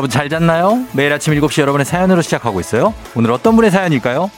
[0.00, 0.86] 여러분 잘 잤나요?
[0.92, 2.94] 매일 아침 7시 여러분의 사연으로 시작하고 있어요.
[3.14, 4.30] 오늘 어떤 분의 사연일까요?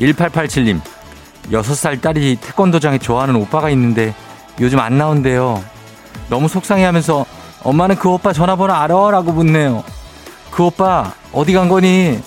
[0.00, 0.80] 1887님,
[1.52, 4.16] 6살 딸이 태권도장에 좋아하는 오빠가 있는데
[4.60, 5.62] 요즘 안 나온대요.
[6.28, 7.24] 너무 속상해 하면서
[7.62, 9.12] 엄마는 그 오빠 전화번호 알아?
[9.12, 9.84] 라고 묻네요.
[10.50, 12.18] 그 오빠 어디 간 거니?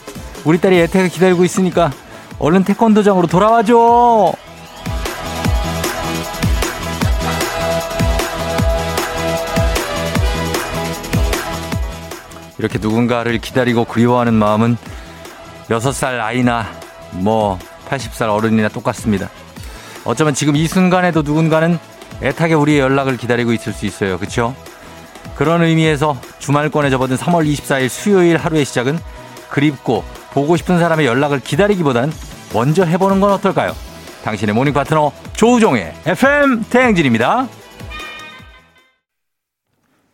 [0.45, 1.91] 우리 딸이 애태가 기다리고 있으니까
[2.39, 4.33] 얼른 태권도장으로 돌아와줘.
[12.58, 14.77] 이렇게 누군가를 기다리고 그리워하는 마음은
[15.69, 16.66] 6살 아이나
[17.11, 19.30] 뭐 80살 어른이나 똑같습니다.
[20.05, 21.80] 어쩌면 지금 이 순간에도 누군가는
[22.21, 24.17] 애타게 우리의 연락을 기다리고 있을 수 있어요.
[24.17, 24.55] 그렇죠?
[25.36, 28.99] 그런 의미에서 주말권에 접어든 3월 24일 수요일 하루의 시작은
[29.49, 30.03] 그립고
[30.34, 32.12] 보고 싶은 사람의 연락을 기다리기보단
[32.53, 33.73] 먼저 해보는 건 어떨까요?
[34.23, 37.48] 당신의 morning 파트너 조우종의 FM 대행진입니다.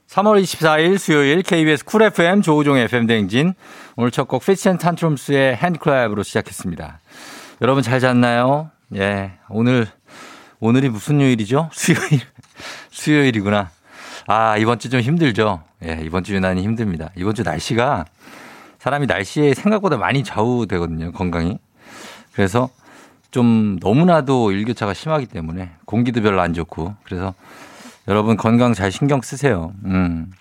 [0.10, 3.54] 3월 24일 수요일 KBS Cool FM 조우종의 FM 대행진
[3.96, 7.00] 오늘 첫 곡 Fitz and Tantrums의 HandClap으로 시작했습니다.
[7.62, 8.72] 여러분 잘 잤나요?
[8.96, 9.88] 예, 오늘
[10.60, 11.70] 오늘이 무슨 요일이죠?
[11.74, 12.22] 수요일
[12.90, 13.70] 수요일이구나.
[14.28, 15.62] 아 이번 주 좀 힘들죠?
[15.86, 17.12] 예, 이번 주 유난히 힘듭니다.
[17.16, 18.06] 이번 주 날씨가
[18.80, 21.58] 사람이 날씨에 생각보다 많이 좌우되거든요, 건강이.
[22.34, 22.70] 그래서
[23.32, 27.36] 좀 너무나도 일교차가 심하기 때문에 공기도 별로 안 좋고 그래서
[28.08, 29.74] 여러분 건강 잘 신경 쓰세요.
[29.86, 30.32] 음.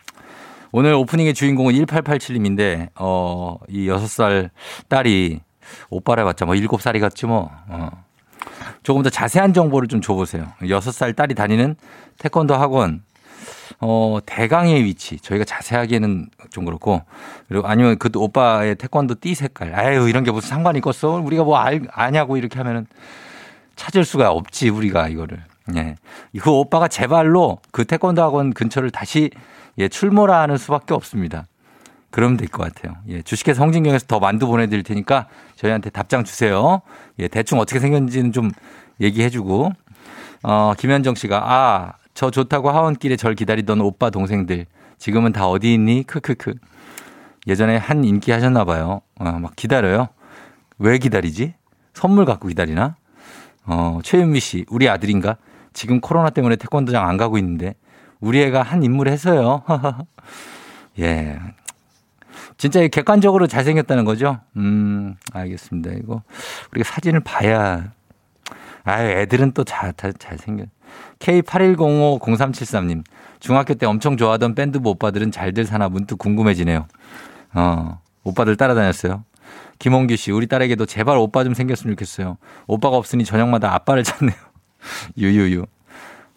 [0.70, 4.50] 오늘 오프닝의 주인공은 1887님인데, 어, 이 6살
[4.88, 5.40] 딸이
[5.90, 7.90] 오빠를 봤자 뭐 7살이 같지 뭐, 어.
[8.82, 10.46] 조금 더 자세한 정보를 좀 줘보세요.
[10.60, 11.76] 6살 딸이 다니는
[12.18, 13.02] 태권도 학원,
[13.80, 15.18] 어, 대강의 위치.
[15.18, 17.02] 저희가 자세하게는 좀 그렇고.
[17.48, 19.74] 그리고 아니면 그 오빠의 태권도 띠 색깔.
[19.74, 21.10] 아유, 이런 게 무슨 상관이 있겠어?
[21.24, 22.86] 우리가 뭐 알, 아냐고 이렇게 하면은
[23.76, 25.42] 찾을 수가 없지, 우리가 이거를.
[25.76, 25.94] 예.
[26.40, 29.30] 그 오빠가 제 발로 그 태권도 학원 근처를 다시
[29.78, 31.46] 예, 출몰하 는 수밖에 없습니다.
[32.10, 32.96] 그러면 될 것 같아요.
[33.08, 36.80] 예, 주식회사 홍진경에서 더 만두 보내드릴 테니까 저희한테 답장 주세요.
[37.20, 38.50] 예, 대충 어떻게 생겼는지는 좀
[39.00, 39.70] 얘기해주고.
[40.42, 44.66] 어, 김현정 씨가, 아, 저 좋다고 하원길에 절 기다리던 오빠 동생들
[44.98, 46.02] 지금은 다 어디 있니?
[46.02, 46.54] 크크크.
[47.46, 49.02] 예전에 한 인기 하셨나 봐요.
[49.20, 50.08] 어, 막 기다려요.
[50.80, 51.54] 왜 기다리지?
[51.94, 52.96] 선물 갖고 기다리나?
[53.66, 55.36] 어, 최윤미 씨, 우리 아들인가?
[55.72, 57.76] 지금 코로나 때문에 태권도장 안 가고 있는데
[58.18, 59.62] 우리 애가 한 인물 해서요.
[60.98, 61.38] 예.
[62.56, 64.40] 진짜 객관적으로 잘생겼다는 거죠?
[64.56, 65.92] 음, 알겠습니다.
[65.92, 66.22] 이거
[66.72, 67.92] 우리가 사진을 봐야
[68.82, 70.64] 아유, 애들은 또 잘, 잘, 잘생겨.
[71.18, 73.04] K81050373님.
[73.40, 76.86] 중학교 때 엄청 좋아하던 밴드부 오빠들은 잘들 사나 문득 궁금해지네요.
[77.54, 79.24] 어, 오빠들 따라다녔어요.
[79.78, 82.36] 김홍규 씨, 우리 딸에게도 제발 오빠 좀 생겼으면 좋겠어요.
[82.66, 84.36] 오빠가 없으니 저녁마다 아빠를 찾네요.
[85.16, 85.66] 유유유.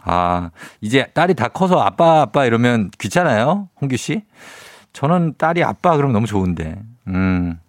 [0.03, 3.69] 아, 이제 딸이 다 커서 아빠, 아빠 이러면 귀찮아요?
[3.79, 4.23] 홍규 씨?
[4.93, 6.81] 저는 딸이 아빠 그러면 너무 좋은데.
[7.07, 7.59] 음.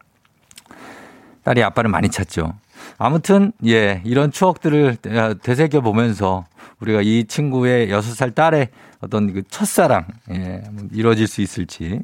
[1.44, 2.54] 딸이 아빠를 많이 찾죠.
[2.98, 4.97] 아무튼, 예, 이런 추억들을
[5.43, 6.44] 되새겨 보면서
[6.81, 8.69] 우리가 이 친구의 여섯 살 딸의
[9.00, 10.62] 어떤 그 첫사랑, 예,
[10.93, 12.00] 이루어질 수 있을지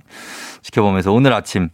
[0.63, 1.69] 지켜보면서 오늘 아침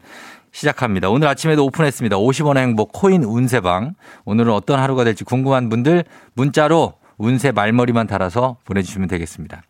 [0.52, 1.10] 시작합니다.
[1.10, 2.16] 오늘 아침에도 오픈했습니다.
[2.16, 3.94] 50원의 행복 코인 운세방.
[4.24, 6.04] 오늘은 어떤 하루가 될지 궁금한 분들
[6.34, 9.62] 문자로 운세 말머리만 달아서 보내주시면 되겠습니다.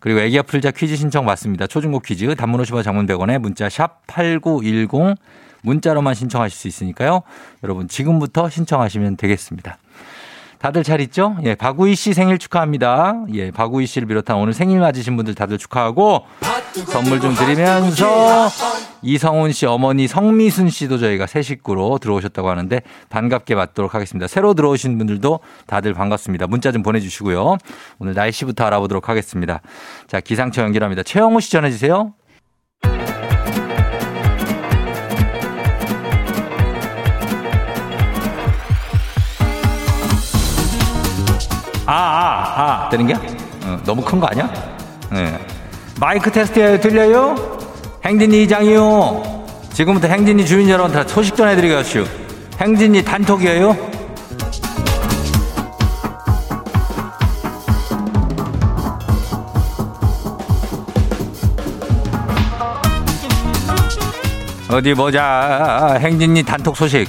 [0.00, 1.66] 그리고 애기야 풀자 퀴즈 신청 받습니다.
[1.66, 5.14] 초중고 퀴즈 단문 50원 장문 100원에 문자 샵 8910
[5.62, 7.22] 문자로만 신청하실 수 있으니까요.
[7.62, 9.78] 여러분 지금부터 신청하시면 되겠습니다.
[10.60, 11.38] 다들 잘 있죠?
[11.44, 13.24] 예, 박우희 씨 생일 축하합니다.
[13.32, 16.26] 예, 박우희 씨를 비롯한 오늘 생일 맞으신 분들 다들 축하하고
[16.86, 18.50] 선물 좀 드리면서
[19.00, 24.26] 이성훈 씨 어머니 성미순 씨도 저희가 새 식구로 들어오셨다고 하는데 반갑게 맞도록 하겠습니다.
[24.26, 26.46] 새로 들어오신 분들도 다들 반갑습니다.
[26.46, 27.56] 문자 좀 보내주시고요.
[27.98, 29.62] 오늘 날씨부터 알아보도록 하겠습니다.
[30.08, 31.02] 자, 기상청 연결합니다.
[31.02, 32.12] 최영우 씨 전해주세요.
[41.92, 43.14] 아, 아, 아, 되는 게?
[43.64, 44.48] 어, 너무 큰 거 아니야?
[45.10, 45.36] 네.
[45.98, 47.34] 마이크 테스트에 들려요?
[48.04, 49.44] 행진이 이장이요.
[49.72, 52.06] 지금부터 행진이 주민 여러분한테 소식 전해드리겠슈.
[52.60, 53.76] 행진이 단톡이에요.
[64.70, 65.98] 어디 보자.
[66.00, 67.08] 행진이 단톡 소식.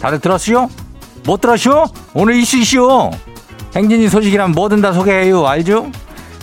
[0.00, 0.68] 다들 들었슈?
[1.24, 1.84] 못 들었슈?
[2.14, 3.10] 오늘 이슈시오.
[3.74, 5.46] 행진이 소식이란 뭐든 다 소개해요.
[5.46, 5.90] 알죠?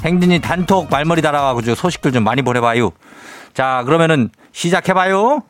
[0.03, 2.91] 행진이 단톡 말머리 달아가지고 소식들 좀 많이 보내봐요.
[3.53, 5.43] 자, 그러면은 시작해봐요.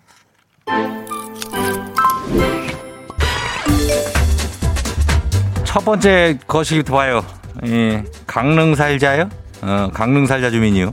[5.63, 7.23] 첫 번째 거시기부터 봐요.
[7.67, 9.29] 예, 강릉 살자요?
[9.61, 10.91] 어, 강릉 살자 주민이요.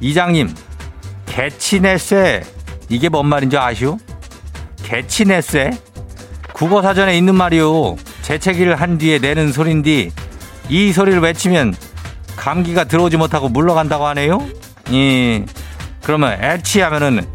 [0.00, 0.54] 이장님,
[1.26, 2.44] 개치네세.
[2.88, 3.98] 이게 뭔 말인지 아시오?
[4.82, 5.70] 개치네세?
[6.52, 7.96] 국어 사전에 있는 말이요.
[8.30, 10.12] 재채기를 한 뒤에 내는 소린디.
[10.68, 11.74] 이 소리를 외치면
[12.36, 14.46] 감기가 들어오지 못하고 물러간다고 하네요.
[14.92, 15.44] 예.
[16.04, 17.26] 그러면 애치 하면은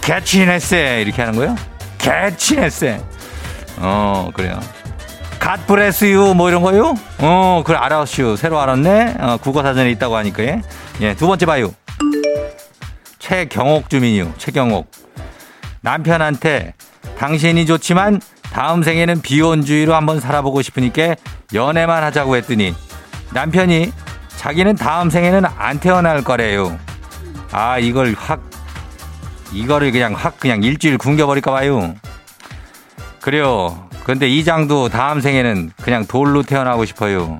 [0.00, 1.54] 개치네쇠 이렇게 하는 거예요?
[1.98, 3.02] 개치네쇠.
[3.76, 4.58] 어, 그래요.
[5.38, 6.94] 갓브레스유 뭐 이런 거요?
[7.18, 8.36] 어, 그래 알았슈.
[8.38, 9.16] 새로 알았네.
[9.18, 10.62] 어, 국어 사전에 있다고 하니까 예.
[11.02, 11.74] 예, 두 번째 봐요.
[13.18, 14.32] 최경옥 주민이요.
[14.38, 14.90] 최경옥.
[15.82, 16.72] 남편한테
[17.18, 21.14] 당신이 좋지만 다음 생에는 비혼주의로 한번 살아보고 싶으니까
[21.54, 22.74] 연애만 하자고 했더니
[23.32, 23.92] 남편이
[24.36, 26.78] 자기는 다음 생에는 안 태어날 거래요.
[27.50, 28.40] 아, 이걸 확,
[29.52, 31.94] 이거를 그냥 확 그냥 일주일 굶겨버릴까 봐요.
[33.20, 33.88] 그래요.
[34.04, 37.38] 근데 이장도 다음 생에는 그냥 돌로 태어나고 싶어요.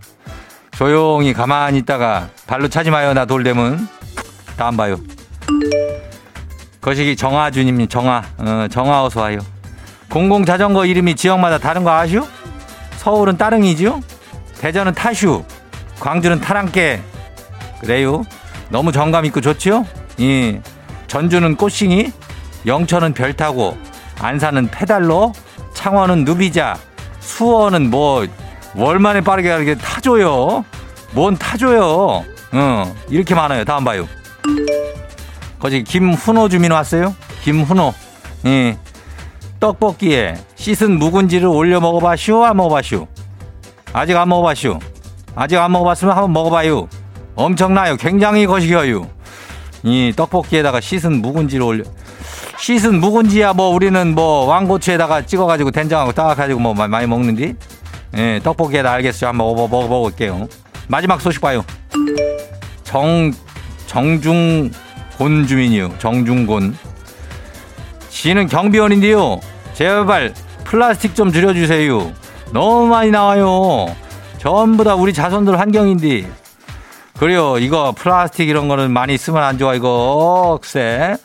[0.71, 3.13] 조용히 가만히 있다가 발로 차지 마요.
[3.13, 3.89] 나 돌대문.
[4.57, 4.97] 다음 봐요.
[6.81, 9.39] 거시기 정아주님, 정아, 어, 정아 어서 와요.
[10.13, 12.27] 공공 자전거 이름이 지역마다 다른 거 아시오?
[12.99, 14.03] 서울은 따릉이지요?
[14.59, 15.43] 대전은 타슈,
[15.99, 17.01] 광주는 타랑깨.
[17.81, 18.23] 그래요?
[18.69, 19.87] 너무 정감 있고 좋지요?
[20.21, 20.61] 예.
[21.07, 22.13] 전주는 꽃싱이,
[22.67, 23.79] 영천은 별 타고,
[24.21, 25.33] 안산은 페달로,
[25.73, 26.77] 창원은 누비자,
[27.21, 28.27] 수원은 뭐,
[28.75, 30.63] 월만에 빠르게 가게 타줘요.
[31.13, 32.23] 뭔 타줘요.
[32.53, 33.65] 어, 이렇게 많아요.
[33.65, 34.07] 다음 봐요.
[35.59, 37.17] 거기 김훈호 주민 왔어요?
[37.45, 37.95] 김훈호.
[38.45, 38.77] 예.
[39.63, 42.45] 떡볶이에 씻은 묵은지를 올려 먹어봐쇼?
[42.45, 43.07] 안 먹어봐쇼?
[43.93, 44.81] 아직 안 먹어봐쇼?
[45.37, 46.89] 아직 안 먹어봤으면 한번 먹어봐요.
[47.37, 47.97] 엄청나요.
[47.97, 49.09] 굉장히 거시기어요.
[49.85, 51.85] 이 떡볶이에다가 씻은 묵은지를 올려.
[52.59, 57.55] 씻은 묵은지야 뭐 우리는 뭐 왕고추에다가 찍어가지고 된장하고 딱 가지고 뭐 많이 먹는디?
[58.17, 59.29] 예, 떡볶이에다 알겠어요.
[59.29, 60.49] 한번 먹어, 먹어, 먹어볼게요.
[60.89, 61.65] 마지막 소식 봐요.
[62.83, 63.33] 정,
[63.87, 65.99] 정중곤 주민이요.
[66.01, 66.77] 정중곤.
[68.11, 69.41] 지는 경비원인데요.
[69.75, 70.35] 제발
[70.65, 72.13] 플라스틱 좀 줄여주세요.
[72.53, 73.87] 너무 많이 나와요.
[74.39, 76.31] 전부 다 우리 자손들 환경인데.
[77.19, 77.59] 그래요.
[77.59, 79.75] 이거 플라스틱 이런 거는 많이 쓰면 안 좋아.
[79.75, 81.17] 이거 글쎄.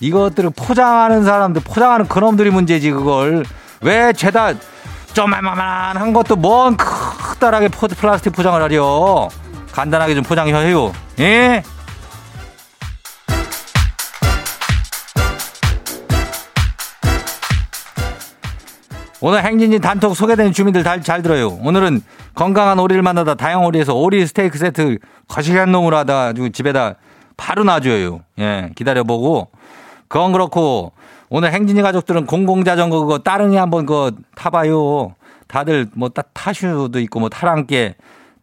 [0.00, 3.44] 이것들을 포장하는 사람들, 포장하는 그놈들이 문제지 그걸.
[3.80, 4.52] 왜 죄다
[5.12, 9.28] 좀만만한 것도 뭔 크다랗게 플라스틱 포장을 하려.
[9.72, 10.92] 간단하게 좀 포장해요.
[11.20, 11.62] 예?
[19.26, 21.58] 오늘 행진진 단톡 소개된 주민들 잘, 잘 들어요.
[21.62, 22.02] 오늘은
[22.34, 24.98] 건강한 오리를 만나다 다양 오리에서 오리 스테이크 세트
[25.28, 26.96] 거시기한 놈으로 하다 집에다
[27.38, 28.20] 바로 놔줘요.
[28.38, 29.48] 예, 기다려보고.
[30.08, 30.92] 그건 그렇고
[31.30, 35.14] 오늘 행진이 가족들은 공공자전거 그거 따릉이 한번 그거 타봐요.
[35.48, 37.94] 다들 뭐 타, 타슈도 있고 뭐 타랑께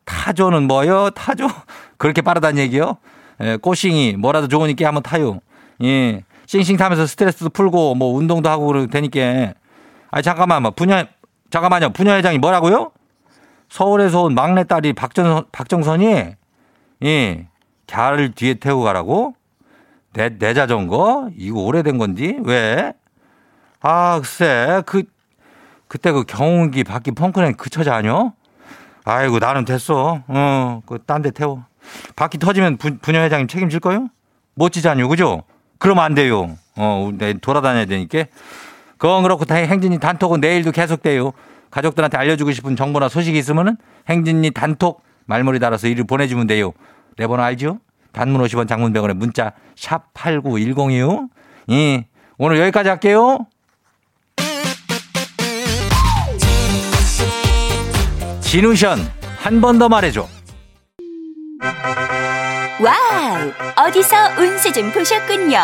[0.06, 1.12] 타조는 뭐요?
[1.12, 1.48] 타조?
[2.00, 2.98] 그렇게 빠르다는 얘기요?
[3.40, 5.42] 예, 꼬싱이 뭐라도 좋으니까 한번 타요.
[5.84, 6.24] 예.
[6.48, 9.54] 싱싱 타면서 스트레스도 풀고 뭐 운동도 하고 그러고 되니까
[10.12, 11.06] 아니 잠깐만 뭐 분야
[11.50, 11.90] 잠깐만요.
[11.92, 12.92] 분야 회장이 뭐라고요?
[13.70, 16.36] 서울에서 온 막내 딸이 박정 박정선이
[17.04, 17.48] 예.
[17.88, 19.34] 갸를 뒤에 태우고 가라고?
[20.14, 21.30] 내, 내 자전거?
[21.38, 22.38] 이거 오래된 건지?
[22.44, 22.94] 왜?
[23.82, 25.04] 아, 글쎄, 그,
[25.88, 28.34] 그때 그 경운기 바퀴 펑크낸 그 처자 아니요?
[29.04, 30.22] 아이고, 나는 됐어.
[30.28, 31.66] 어, 그, 딴 데 태워.
[32.16, 34.08] 바퀴 터지면 분, 분야 회장님 책임질 거요?
[34.54, 35.44] 멋지지 않요, 그죠?
[35.80, 36.56] 그러면 안 돼요.
[36.78, 38.26] 어, 내 돌아다녀야 되니까.
[39.02, 41.32] 그건 그렇고 행진이 단톡은 내일도 계속돼요.
[41.72, 43.76] 가족들한테 알려주고 싶은 정보나 소식이 있으면은
[44.08, 46.72] 행진이 단톡 말머리 달아서 일을 보내주면 돼요.
[47.18, 47.80] 내 번호 알죠?
[48.12, 51.30] 단문 50원 장문 100원에 문자 샵 8910이요.
[51.72, 52.06] 예.
[52.38, 53.48] 오늘 여기까지 할게요.
[58.42, 59.00] 진우션
[59.40, 60.28] 한 번 더 말해줘.
[62.80, 63.88] 와우!
[63.88, 65.58] 어디서 운세 좀 보셨군요.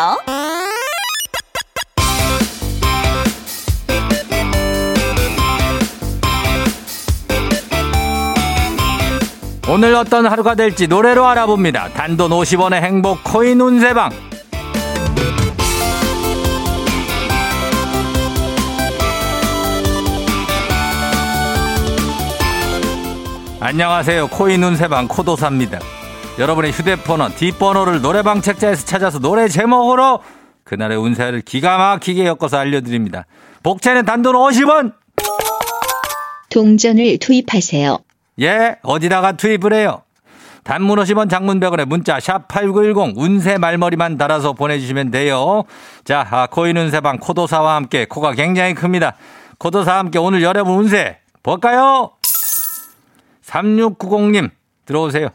[9.70, 11.90] 오늘 어떤 하루가 될지 노래로 알아봅니다.
[11.90, 14.10] 단돈 50원의 행복 코인 운세방.
[23.60, 24.28] 안녕하세요.
[24.28, 25.80] 코인 운세방 코도사입니다.
[26.38, 30.20] 여러분의 휴대폰은 뒷번호를 노래방 책자에서 찾아서 노래 제목으로
[30.64, 33.26] 그날의 운세를 기가 막히게 엮어서 알려드립니다.
[33.62, 34.94] 복채는 단돈 50원!
[36.48, 37.98] 동전을 투입하세요.
[38.40, 40.02] 예, 어디다가 투입을 해요?
[40.64, 45.64] 단문 50원 장문 100원에 문자 샵 8910 운세 말머리만 달아서 보내주시면 돼요.
[46.04, 49.14] 자, 아, 코인 운세방 코도사와 함께 코가 굉장히 큽니다.
[49.58, 52.12] 코도사와 함께 오늘 여러분 운세 볼까요?
[53.42, 54.50] 3690님,
[54.84, 55.28] 들어오세요.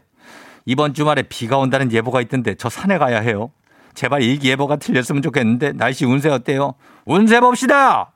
[0.66, 3.50] 이번 주말에 비가 온다는 예보가 있던데 저 산에 가야 해요.
[3.94, 6.74] 제발 이 예보가 틀렸으면 좋겠는데 날씨 운세 어때요?
[7.06, 8.12] 운세 봅시다!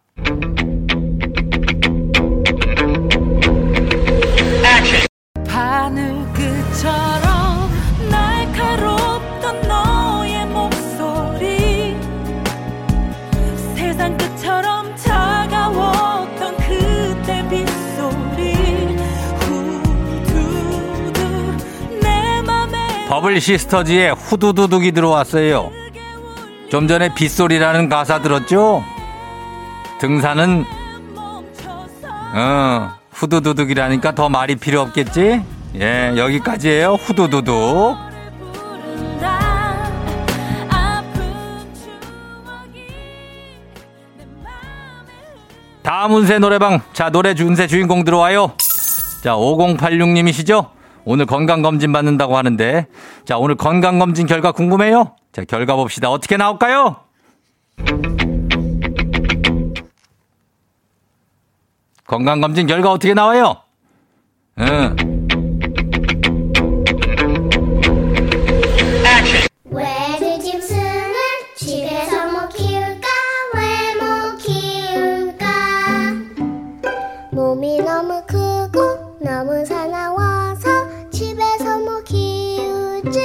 [5.59, 7.69] 바늘끝처럼
[8.09, 11.97] 날카롭던 너의 목소리
[13.75, 18.55] 세상 끝처럼 차가웠던 그때 빗소리
[19.41, 21.19] 후두두
[22.03, 25.73] 내 맘에 버블 시스터즈의 후두두둑이 들어왔어요.
[26.71, 28.85] 좀 전에 빗소리라는 가사 들었죠?
[29.99, 30.65] 등산은
[32.37, 35.43] 어, 후두두둑이라니까 더 말이 필요 없겠지?
[35.81, 36.95] 예, 여기까지예요.
[36.95, 37.97] 후두두둑.
[45.83, 46.81] 다음 운세 노래방.
[46.93, 48.53] 자, 노래 운세 주인공 들어와요.
[49.23, 50.71] 자, 5086님이시죠?
[51.05, 52.87] 오늘 건강검진 받는다고 하는데.
[53.25, 55.17] 자, 오늘 건강검진 결과 궁금해요?
[55.33, 56.11] 자, 결과 봅시다.
[56.11, 56.97] 어떻게 나올까요?
[62.09, 63.57] 건강검진 결과 어떻게 나와요?
[64.59, 64.97] 응.
[69.71, 69.85] 왜
[70.41, 71.15] 짐승을
[71.55, 73.07] 집에서 못 키울까?
[73.55, 75.47] 왜못 키울까?
[77.33, 83.21] 몸이 너무 크고 너무 사나워서 집에서 못 키우지.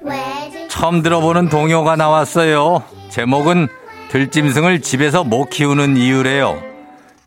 [0.00, 2.82] 왜 짐- 처음 들어보는 동요가 나왔어요.
[3.10, 3.68] 제목은
[4.10, 6.69] 들짐승을 집에서 못 키우는 이유래요.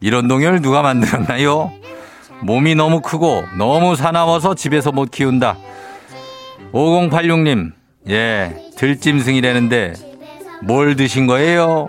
[0.04, 1.72] 이런 동요를 누가 만들었나요?
[2.42, 5.56] 몸이 너무 크고 너무 사나워서 집에서 못 키운다.
[6.74, 7.72] 5086님,
[8.10, 9.94] 예, 들짐승이라는데
[10.64, 11.88] 뭘 드신 거예요?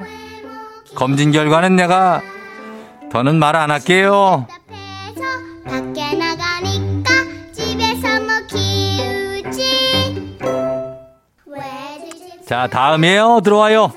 [0.94, 2.23] 검진 결과는 내가
[3.11, 4.47] 더는 말 안 할게요.
[7.52, 9.42] 짐승을
[12.47, 13.40] 자, 다음이에요.
[13.42, 13.92] 들어와요.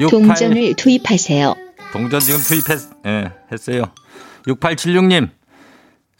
[0.00, 1.67] 68 동전을 투입하세요.
[1.92, 3.84] 동전 지금 투입했, 예, 했어요.
[4.46, 5.28] 6876님,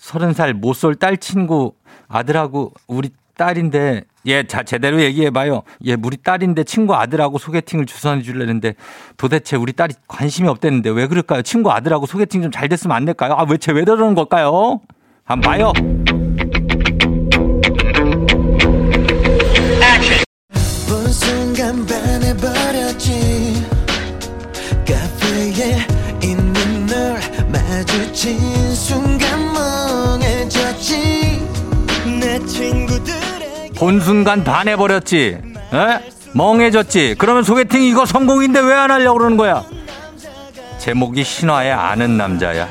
[0.00, 1.74] 30살 못쏠 딸 친구
[2.08, 5.62] 아들하고 우리 딸인데, 예, 자, 제대로 얘기해봐요.
[5.84, 8.74] 예, 우리 딸인데 친구 아들하고 소개팅을 주선해 주려는데
[9.16, 11.42] 도대체 우리 딸이 관심이 없대는데 왜 그럴까요?
[11.42, 13.34] 친구 아들하고 소개팅 좀 잘 됐으면 안 될까요?
[13.34, 14.80] 아, 왜, 쟤왜 저러는 걸까요?
[15.24, 15.72] 한번 봐요.
[28.18, 31.46] 마주친 순간 멍해졌지
[32.20, 35.38] 내 친구들에게 본 순간 반해버렸지.
[35.72, 36.10] 에?
[36.32, 37.14] 멍해졌지.
[37.16, 39.62] 그러면 소개팅 이거 성공인데 왜 안 하려고 그러는 거야?
[40.78, 42.68] 제목이 신화의 아는 남자야.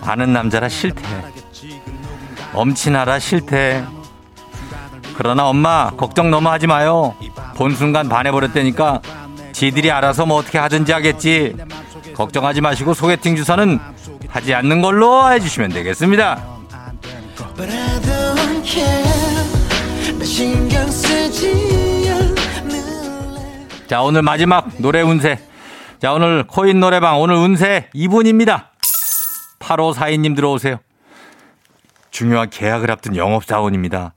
[0.00, 1.02] 아는 남자라 싫대.
[2.54, 3.84] 엄친아라 싫대.
[5.14, 7.14] 그러나 엄마 걱정 너무 하지 마요.
[7.54, 9.02] 본 순간 반해버렸다니까
[9.52, 11.54] 지들이 알아서 뭐 어떻게 하든지 하겠지.
[12.20, 13.78] 걱정하지 마시고 소개팅 주소는
[14.28, 16.44] 하지 않는 걸로 해주시면 되겠습니다.
[23.86, 25.38] 자, 오늘 마지막 노래 운세.
[25.98, 28.66] 자, 오늘 코인 노래방 오늘 운세 2분입니다.
[29.60, 30.76] 8542님 들어오세요.
[32.10, 34.12] 중요한 계약을 앞둔 영업사원입니다.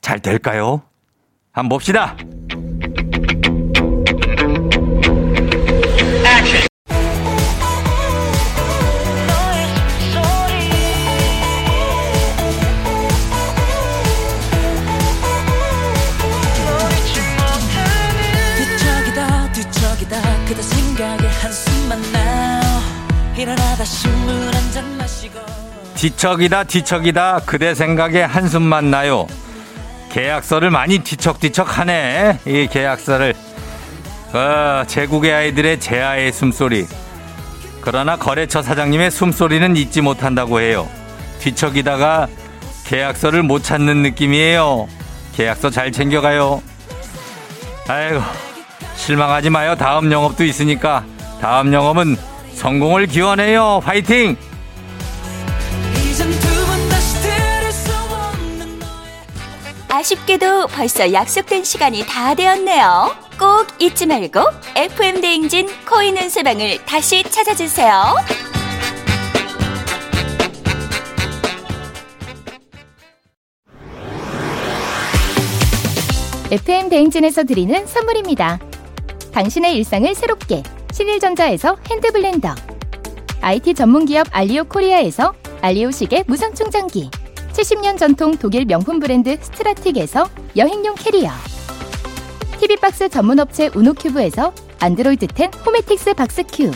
[0.00, 0.82] 잘 될까요?
[1.52, 2.16] 한번 봅시다.
[25.94, 27.40] 뒤척이다, 뒤척이다.
[27.46, 29.26] 그대 생각에 한숨만 나요.
[30.12, 32.38] 계약서를 많이 뒤척뒤척 하네.
[32.46, 33.34] 이 계약서를.
[34.32, 36.86] 어, 제국의 아이들의 제아의 숨소리.
[37.80, 40.88] 그러나 거래처 사장님의 숨소리는 잊지 못한다고 해요.
[41.38, 42.26] 뒤척이다가
[42.84, 44.88] 계약서를 못 찾는 느낌이에요.
[45.34, 46.62] 계약서 잘 챙겨가요.
[47.88, 48.20] 아이고,
[48.96, 49.76] 실망하지 마요.
[49.76, 51.04] 다음 영업도 있으니까.
[51.40, 52.16] 다음 영업은
[52.54, 53.80] 성공을 기원해요.
[53.84, 54.36] 화이팅!
[60.06, 63.12] 아쉽게도 벌써 약속된 시간이 다 되었네요.
[63.40, 64.38] 꼭 잊지 말고
[64.76, 68.14] FM 대행진 코인 은세방을 다시 찾아주세요.
[76.52, 78.60] FM 대행진에서 드리는 선물입니다.
[79.32, 82.54] 당신의 일상을 새롭게 신일전자에서 hand blender
[83.40, 87.10] IT 전문기업 알리오 코리아에서 알리오 시계 무선 충전기
[87.56, 91.30] 70년 전통 독일 명품 브랜드 스트라틱에서 여행용 캐리어.
[92.60, 96.70] TV박스 전문업체 우노큐브에서 안드로이드 10 Homatics Box Q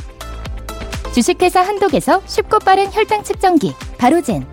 [1.13, 4.47] 주식회사 한독에서 쉽고 빠른 혈당 측정기 바로젠.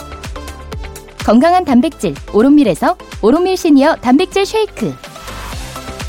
[1.26, 4.94] 건강한 단백질 오롯밀에서 오롯밀 시니어 단백질 쉐이크.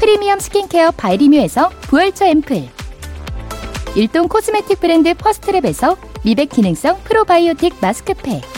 [0.00, 2.68] 프리미엄 스킨케어 바이리뮤에서 부활초 앰플.
[3.94, 8.57] 일동 코스메틱 브랜드 퍼스트랩에서 미백 기능성 프로바이오틱 마스크팩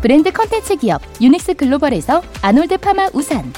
[0.00, 3.52] 브랜드 컨텐츠 기업 유닉스 글로벌에서 아놀드 파마 우산.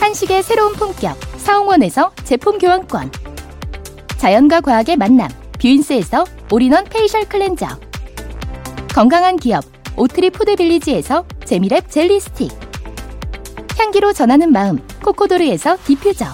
[0.00, 3.10] 한식의 새로운 품격 사홍원에서 제품 교환권.
[4.16, 5.28] 자연과 과학의 만남
[5.60, 7.66] 뷰인스에서 all-in-one facial cleanser.
[8.94, 9.64] 건강한 기업
[9.96, 12.50] 오트리 푸드빌리지에서 재미랩 젤리 스틱.
[13.78, 16.26] 향기로 전하는 마음 코코도르에서 디퓨저.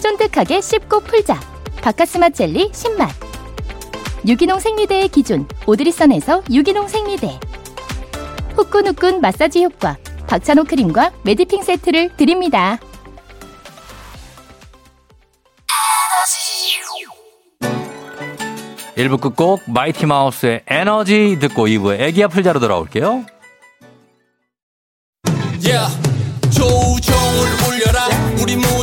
[0.00, 1.40] 쫀득하게 씹고 풀자
[1.80, 3.10] 바카스마 젤리 신맛.
[4.26, 7.38] 유기농 생리대의 기준 오드리선에서 유기농 생리대
[8.60, 9.96] 후끈후끈 마사지 효과
[10.26, 12.78] 박찬호 크림과 메디핑 세트를 드립니다.
[18.96, 23.24] 일부 끝곡 마이티 마우스의 에너지 듣고 2부에 애기 아플 자로 돌아올게요.
[25.62, 25.96] Yeah.
[26.50, 28.08] 조우종을 울려라
[28.42, 28.79] 우리 모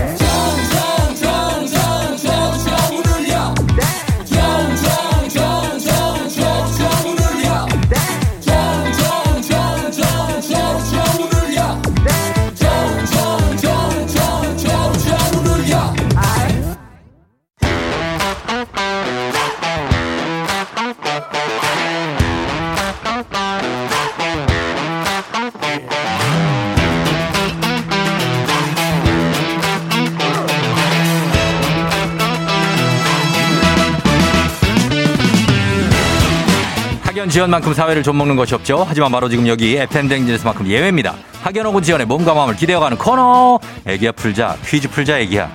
[37.48, 38.86] 학연 지연만큼 사회를 좀 먹는 것이 없죠.
[38.88, 41.16] 하지만 바로 지금 여기 FM 댕진에서만큼 예외입니다.
[41.42, 43.60] 학연 혹은 지연의 몸과 마음을 기대어가는 코너.
[43.86, 45.50] 애기야 풀자 퀴즈 풀자 애기야.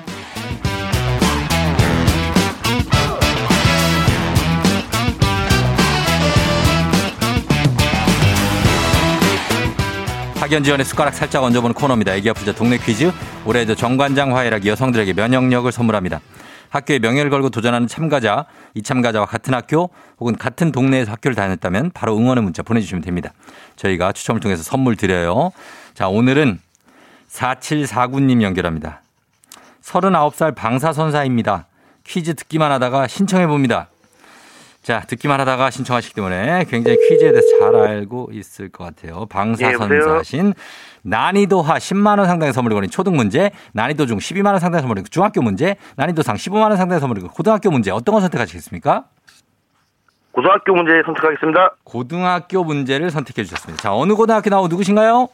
[10.40, 12.14] 학연 지연의 숟가락 살짝 얹어보는 코너입니다.
[12.14, 13.12] 애기야 풀자 동네 퀴즈.
[13.44, 16.20] 올해 저 정관장 화이락이 여성들에게 면역력을 선물합니다.
[16.72, 22.16] 학교에 명예를 걸고 도전하는 참가자, 이 참가자와 같은 학교 혹은 같은 동네에서 학교를 다녔다면 바로
[22.16, 23.32] 응원의 문자 보내주시면 됩니다.
[23.76, 25.52] 저희가 추첨을 통해서 선물 드려요.
[25.92, 26.58] 자, 오늘은
[27.28, 29.02] 4749님 연결합니다.
[29.82, 31.66] 39살 방사선사입니다.
[32.04, 33.88] 퀴즈 듣기만 하다가 신청해 봅니다.
[34.83, 39.27] 자, 듣기만 하다가 신청하시기 때문에 굉장히 퀴즈에 대해서 잘 알고 있을 것 같아요.
[39.27, 40.55] 방사선사신
[41.03, 45.40] 난이도하 10만 원 상당의 선물이 걸린 초등 문제, 난이도 중 12만 원 상당의 선물이 중학교
[45.40, 49.05] 문제, 난이도 상 15만 원 상당의 선물이 고등학교 문제 어떤 거 선택하시겠습니까?
[50.33, 51.77] 고등학교 문제 선택하겠습니다.
[51.85, 53.81] 고등학교 문제를 선택해 주셨습니다.
[53.81, 55.29] 자, 어느 고등학교 나온 누구신가요?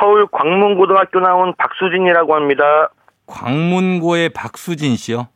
[0.00, 2.90] 서울 광문고등학교 나온 박수진이라고 합니다.
[3.26, 5.28] 광문고의 박수진 씨요.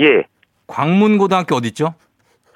[0.00, 0.24] 예.
[0.66, 1.94] 광문고등학교 어디 있죠?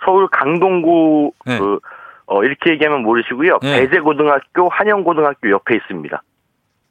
[0.04, 1.58] 서울 강동구 네.
[1.58, 1.78] 그
[2.26, 3.58] 어, 이렇게 얘기하면 모르시고요.
[3.62, 3.80] 네.
[3.80, 6.22] 배재고등학교, 한영고등학교 옆에 있습니다.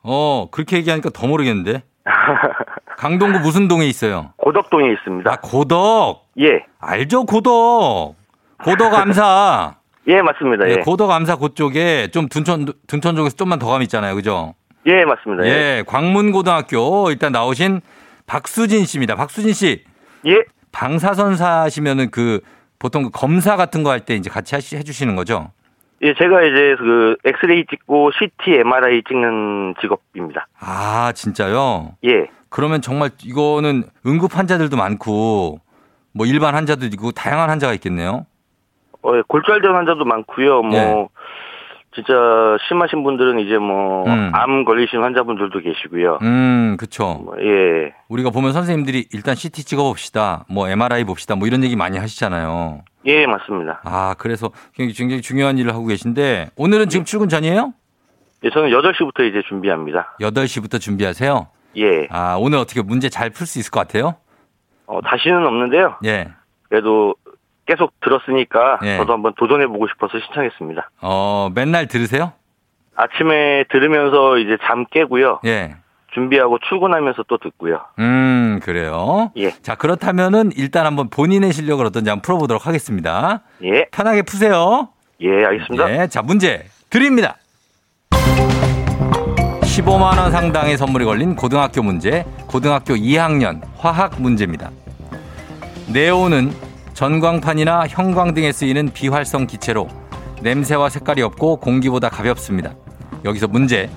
[0.04, 1.84] 어, 그렇게 얘기하니까 더 모르겠는데.
[2.97, 4.34] 강동구 무슨 동에 있어요?
[4.38, 5.32] 고덕동에 있습니다.
[5.32, 6.28] 아, 고덕.
[6.39, 6.65] 예.
[6.80, 8.15] 알죠, 고덕.
[8.63, 9.76] 고덕 암사.
[10.08, 10.67] 예, 맞습니다.
[10.67, 10.76] 예, 예.
[10.78, 14.15] 고덕 암사 그쪽에 좀 둔천, 둔천 쪽에서 좀만 더 가면 있잖아요.
[14.15, 14.54] 그죠?
[14.86, 15.45] 예, 맞습니다.
[15.45, 15.49] 예.
[15.49, 17.82] 예, 광문고등학교 일단 나오신
[18.28, 19.15] 박수진 씨입니다.
[19.15, 19.84] 박수진 씨.
[20.28, 20.43] 예.
[20.73, 22.41] 방사선사시면은 그
[22.84, 25.52] 보통 그 검사 같은 거 할 때 이제 같이 하시, 해주시는 거죠?
[26.02, 30.48] 예, 제가 이제 그 엑스레이 찍고 CT, MRI 찍는 직업입니다.
[30.60, 31.96] 아, 진짜요?
[32.04, 32.28] 예.
[32.50, 35.60] 그러면 정말 이거는 응급 환자들도 많고
[36.13, 38.26] 뭐 일반 환자도 있고 다양한 환자가 있겠네요.
[39.02, 40.62] 어, 예, 골절된 환자도 많고요.
[40.63, 41.08] 뭐 예.
[41.95, 42.13] 진짜
[42.67, 44.32] 심하신 분들은 이제 뭐 음.
[44.34, 46.19] 암 걸리신 환자분들도 계시고요.
[46.23, 47.21] 음, 그쵸.
[47.23, 47.93] 뭐, 예.
[48.10, 50.45] 우리가 보면 선생님들이 일단 CT 찍어 봅시다.
[50.49, 51.36] 뭐 MRI 봅시다.
[51.36, 52.82] 뭐 이런 얘기 많이 하시잖아요.
[53.06, 53.82] 예, 맞습니다.
[53.84, 57.73] 아, 그래서 굉장히, 굉장히 중요한 일을 하고 계신데 오늘은 지금 출근 전이에요?
[58.45, 60.17] 예, 저는 8시부터 이제 준비합니다.
[60.19, 61.47] 8시부터 준비하세요?
[61.77, 62.08] 예.
[62.10, 64.15] 아, 오늘 어떻게 문제 잘 풀 수 있을 것 같아요?
[64.88, 65.95] 어, 다시는 없는데요.
[66.06, 66.27] 예.
[66.69, 67.13] 그래도
[67.65, 68.97] 계속 들었으니까 예.
[68.97, 70.89] 저도 한번 도전해보고 싶어서 신청했습니다.
[71.02, 72.34] 어, 맨날 들으세요?
[72.95, 75.39] 아침에 들으면서 이제 잠 깨고요.
[75.45, 75.76] 예.
[76.13, 77.82] 준비하고 출근하면서 또 듣고요.
[77.97, 79.32] 음, 그래요.
[79.36, 79.49] 예.
[79.49, 83.41] 자, 그렇다면은 일단 한번 본인의 실력을 어떤지 한번 풀어보도록 하겠습니다.
[83.63, 83.86] 예.
[83.91, 84.89] 편하게 푸세요.
[85.21, 86.04] 예, 알겠습니다.
[86.04, 86.08] 예.
[86.08, 87.38] 자, 문제 드립니다.
[88.12, 94.69] 15만 원 상당의 선물이 걸린 고등학교 문제, 고등학교 2학년 화학 문제입니다.
[95.91, 96.52] 네온은
[96.93, 99.88] 전광판이나 형광 등에 쓰이는 비활성 기체로
[100.41, 102.73] 냄새와 색깔이 없고 공기보다 가볍습니다.
[103.25, 103.89] 여기서 문제.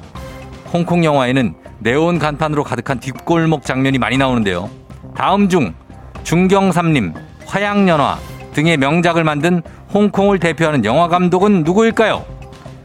[0.72, 4.70] 홍콩 영화에는 네온 간판으로 가득한 뒷골목 장면이 많이 나오는데요.
[5.14, 5.74] 다음 중
[6.22, 7.14] 중경삼림,
[7.46, 8.18] 화양연화
[8.52, 12.24] 등의 명작을 만든 홍콩을 대표하는 영화 감독은 누구일까요?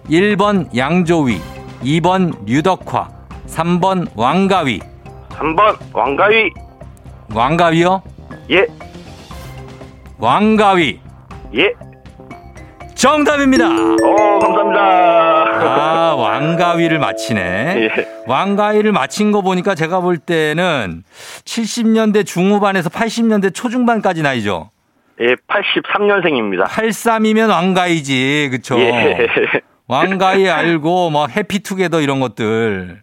[0.09, 1.39] 1번 양조위,
[1.83, 3.09] 2번 류덕화,
[3.47, 4.79] 3번 왕가위.
[5.29, 6.49] 3번 왕가위.
[7.33, 8.01] 왕가위요?
[8.51, 8.67] 예.
[10.21, 10.99] 왕가위.
[11.55, 11.73] 예.
[12.93, 13.65] 정답입니다.
[13.65, 14.81] 어, 감사합니다.
[14.81, 17.41] 아, 왕가위를 맞히네.
[17.41, 18.07] 예.
[18.27, 21.01] 왕가위를 맞힌 거 보니까 제가 볼 때는
[21.43, 24.69] 70년대 중후반에서 80년대 초중반까지 나이죠.
[25.21, 26.65] 예, 83년생입니다.
[26.65, 28.49] 83이면 왕가위지.
[28.51, 28.79] 그쵸?
[28.79, 29.27] 예.
[29.87, 33.01] 왕가위 알고 뭐 해피투게더 이런 것들.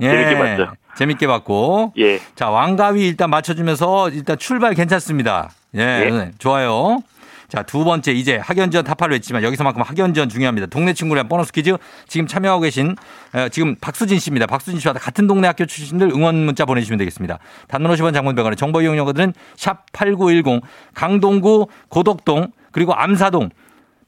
[0.00, 0.08] 예.
[0.08, 0.72] 재밌게 봤죠.
[1.02, 1.92] 재밌게 봤고.
[1.98, 2.20] 예.
[2.36, 5.50] 자, 왕가위 일단 맞춰주면서 일단 출발 괜찮습니다.
[5.76, 6.10] 예, 예.
[6.10, 7.02] 네, 좋아요.
[7.48, 10.68] 자, 두 번째 이제 학연지원 타파를 했지만 여기서만큼 학연지원 중요합니다.
[10.68, 12.96] 동네 친구랑 보너스 퀴즈 지금 참여하고 계신
[13.34, 14.46] 어, 지금 박수진 씨입니다.
[14.46, 17.38] 박수진 씨와 같은 동네 학교 출신들 응원 문자 보내주시면 되겠습니다.
[17.68, 20.62] 단문 50원 장문병원의 정보 이용료들은 샵 8910
[20.94, 23.50] 강동구 고덕동 그리고 암사동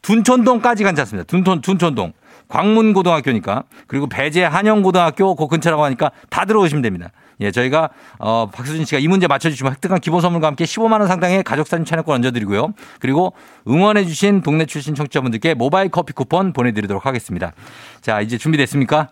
[0.01, 1.27] 둔촌동까지 괜찮습니다.
[1.27, 2.13] 둔촌, 둔촌동.
[2.49, 3.65] 광문고등학교니까.
[3.87, 7.11] 그리고 배제 한영고등학교 그 근처라고 하니까 다 들어오시면 됩니다.
[7.41, 11.09] 예, 저희가, 어, 박수진 씨가 이 문제 맞춰 주시면 획득한 기본 선물과 함께 15만 원
[11.09, 12.75] 상당의 가족 사진 촬영권 얹어 드리고요.
[13.01, 13.33] 그리고
[13.67, 17.53] 응원해 주신 동네 출신 청취자분들께 모바일 커피 쿠폰 보내 드리도록 하겠습니다.
[18.01, 19.09] 자, 이제 준비됐습니까?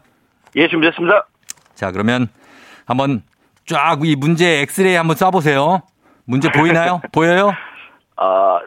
[0.55, 1.27] 예, 준비됐습니다.
[1.75, 2.29] 자, 그러면
[2.87, 3.23] 한번
[3.67, 5.83] 쫙 이 문제 엑스레이 한번 쏴 보세요.
[6.25, 7.01] 문제 보이나요?
[7.13, 7.53] 보여요?
[8.17, 8.59] 아,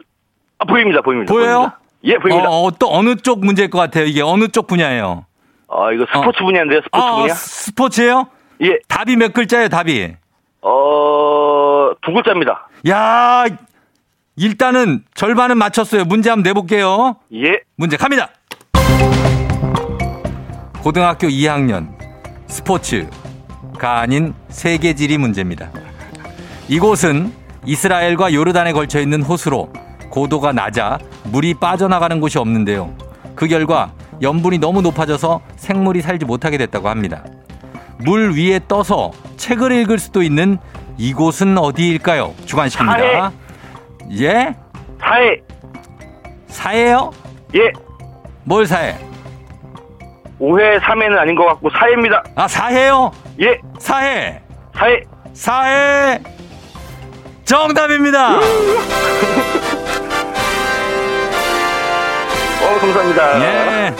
[0.58, 1.32] 아, 보입니다, 보입니다.
[1.32, 1.54] 보여요?
[1.56, 1.78] 보입니다.
[2.04, 2.48] 예, 보입니다.
[2.48, 4.04] 어, 또 어느 쪽 문제일 것 같아요?
[4.04, 5.24] 이게 어느 쪽 분야예요?
[5.68, 7.34] 아, 이거 스포츠 분야인데요, 스포츠 아, 분야?
[7.34, 8.28] 스포츠예요?
[8.62, 10.14] 예, 답이 몇 글자예요, 답이?
[10.62, 12.68] 어, 두 글자입니다.
[12.88, 13.44] 야,
[14.36, 16.04] 일단은 절반은 맞췄어요.
[16.04, 17.16] 문제 한번 내볼게요.
[17.34, 18.30] 예, 문제 갑니다.
[20.82, 21.88] 고등학교 2학년
[22.46, 25.70] 스포츠가 아닌 세계지리 문제입니다.
[26.68, 27.32] 이곳은
[27.64, 29.72] 이스라엘과 요르단에 걸쳐 있는 호수로
[30.16, 32.90] 고도가 낮아 물이 빠져나가는 곳이 없는데요.
[33.34, 37.22] 그 결과 염분이 너무 높아져서 생물이 살지 못하게 됐다고 합니다.
[37.98, 40.56] 물 위에 떠서 책을 읽을 수도 있는
[40.96, 42.34] 이곳은 어디일까요?
[42.46, 43.30] 주관식입니다.
[44.18, 44.54] 예?
[44.98, 45.42] 사회,
[46.46, 47.10] 사예요?
[47.54, 47.70] 예,
[48.44, 48.96] 뭘 사해?
[50.40, 52.24] 5회, 3회는 아닌 것 같고, 사회입니다.
[52.34, 53.10] 아, 사해요?
[53.42, 54.40] 예, 사해.
[54.74, 55.02] 사회.
[55.34, 56.22] 사해.
[57.44, 58.38] 정답입니다.
[62.66, 63.40] 어, 감사합니다.
[63.40, 63.94] 예.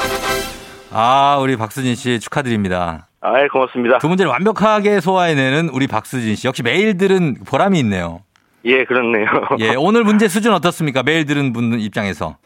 [0.91, 3.07] 아, 우리 박수진 씨 축하드립니다.
[3.21, 3.99] 아, 예, 고맙습니다.
[3.99, 6.49] 두 문제를 완벽하게 소화해내는 우리 박수진 씨.
[6.49, 8.23] 역시 매일 들은 보람이 있네요.
[8.65, 9.27] 예, 그렇네요.
[9.61, 11.05] 예, 오늘 문제 수준 어떻습니까?
[11.05, 12.39] 매일 들은 분 입장에서.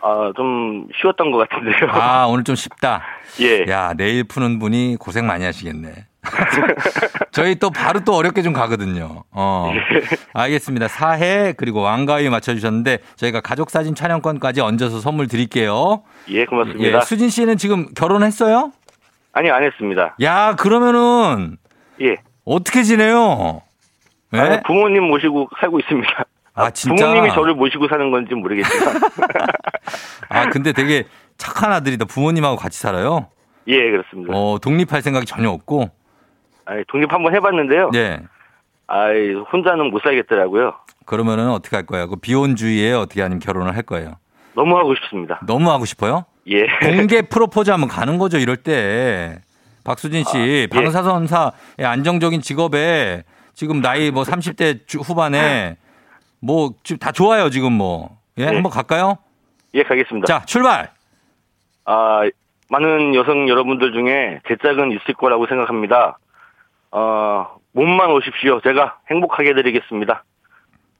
[0.00, 1.90] 아, 좀 쉬웠던 것 같은데요.
[1.90, 3.02] 아, 오늘 좀 쉽다.
[3.40, 3.64] 예.
[3.68, 5.88] 야, 내일 푸는 분이 고생 많이 하시겠네.
[7.32, 9.24] 저희 또 바로 또 어렵게 좀 가거든요.
[9.30, 9.72] 어.
[10.32, 10.88] 알겠습니다.
[10.88, 16.02] 사해 그리고 왕가위 맞춰주셨는데 저희가 가족 사진 촬영권까지 얹어서 선물 드릴게요.
[16.28, 16.98] 예, 고맙습니다.
[16.98, 18.72] 예, 수진 씨는 지금 결혼했어요?
[19.32, 20.16] 아니, 안 했습니다.
[20.22, 21.56] 야, 그러면은
[22.00, 22.16] 예.
[22.44, 23.62] 어떻게 지내요?
[24.34, 24.38] 예?
[24.38, 26.24] 아, 부모님 모시고 살고 있습니다.
[26.54, 27.06] 아, 진짜?
[27.06, 28.94] 부모님이 저를 모시고 사는 건지 모르겠지만.
[30.28, 31.04] 아, 근데 되게
[31.36, 32.04] 착한 아들이다.
[32.04, 33.28] 부모님하고 같이 살아요?
[33.66, 34.32] 예, 그렇습니다.
[34.36, 35.90] 어, 독립할 생각이 전혀 없고.
[36.66, 37.90] 아니, 독립 한번 해봤는데요.
[37.94, 38.20] 예.
[38.86, 40.74] 아이, 혼자는 못 살겠더라고요.
[41.06, 42.08] 그러면은 어떻게 할 거예요?
[42.08, 44.16] 그 비혼주의에 어떻게 아니면 결혼을 할 거예요?
[44.54, 45.40] 너무 하고 싶습니다.
[45.46, 46.24] 너무 하고 싶어요?
[46.48, 46.66] 예.
[46.96, 49.38] 공개 프로포즈 하면 가는 거죠, 이럴 때.
[49.84, 50.66] 박수진 씨, 아, 예.
[50.66, 51.52] 방사선사의
[51.84, 55.76] 안정적인 직업에 지금 나이 뭐 30대 주- 후반에
[56.40, 58.18] 뭐 지금 다 좋아요, 지금 뭐.
[58.38, 58.54] 예, 네.
[58.54, 59.18] 한번 갈까요?
[59.74, 60.26] 예, 가겠습니다.
[60.26, 60.90] 자, 출발!
[61.84, 62.22] 아,
[62.70, 66.18] 많은 여성 여러분들 중에 제 짝은 있을 거라고 생각합니다.
[66.96, 68.60] 어, 몸만 오십시오.
[68.62, 70.22] 제가 행복하게 해드리겠습니다.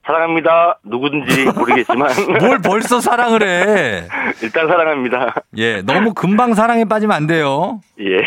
[0.04, 0.78] 사랑합니다.
[0.84, 2.10] 누구든지 모르겠지만.
[2.40, 4.02] 뭘 벌써 사랑을 해?
[4.42, 5.34] 일단 사랑합니다.
[5.56, 7.80] 예, 너무 금방 사랑에 빠지면 안 돼요.
[8.00, 8.18] 예.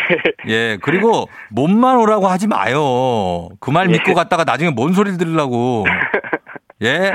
[0.48, 3.48] 예, 그리고 몸만 오라고 하지 마요.
[3.60, 4.14] 그 말 믿고 예.
[4.14, 5.84] 갔다가 나중에 뭔 소리를 들으려고.
[6.82, 7.12] 예?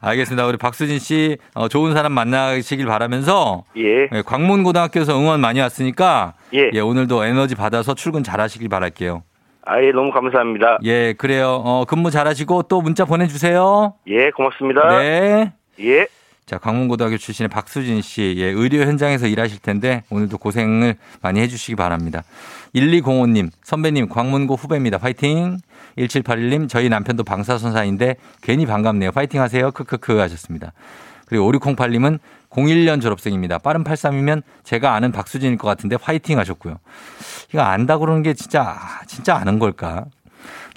[0.00, 0.46] 알겠습니다.
[0.46, 4.08] 우리 박수진 씨, 어, 좋은 사람 만나시길 바라면서, 예.
[4.12, 6.80] 예, 광문고등학교에서 응원 많이 왔으니까, 예.
[6.80, 9.22] 오늘도 에너지 받아서 출근 잘 하시길 바랄게요.
[9.68, 10.78] 아예 너무 감사합니다.
[10.84, 11.62] 예, 그래요.
[11.64, 13.94] 어, 근무 잘 하시고 또 문자 보내주세요.
[14.06, 14.98] 예, 고맙습니다.
[14.98, 15.52] 네.
[15.80, 16.06] 예.
[16.46, 22.22] 자, 광문고등학교 출신의 박수진 씨, 예, 의료 현장에서 일하실 텐데 오늘도 고생을 많이 해주시기 바랍니다.
[22.74, 24.96] 1205님, 선배님, 광문고 후배입니다.
[24.96, 25.58] 파이팅!
[25.98, 29.12] 1781님, 저희 남편도 방사선사인데 괜히 반갑네요.
[29.12, 29.70] 파이팅 하세요.
[29.70, 30.72] 크크크 하셨습니다.
[31.26, 32.18] 그리고 5608님은
[32.50, 33.58] 01년 졸업생입니다.
[33.58, 36.78] 빠른 83이면 제가 아는 박수진일 것 같은데 화이팅 하셨고요.
[37.52, 40.06] 이거 안다 그러는 게 진짜, 진짜 아는 걸까?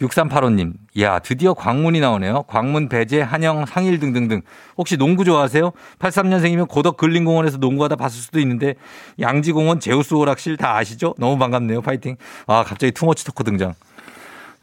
[0.02, 2.44] 6385님, 이야, 드디어 광문이 나오네요.
[2.44, 4.42] 광문, 배제, 한영, 상일 등등등.
[4.78, 5.72] 혹시 농구 좋아하세요?
[6.00, 8.74] 83년생이면 고덕 근린공원에서 농구하다 봤을 수도 있는데,
[9.20, 11.14] 양지공원, 제우스 오락실 다 아시죠?
[11.18, 11.82] 너무 반갑네요.
[11.82, 12.18] 파이팅.
[12.48, 13.74] 아, 갑자기 too much talk 등장.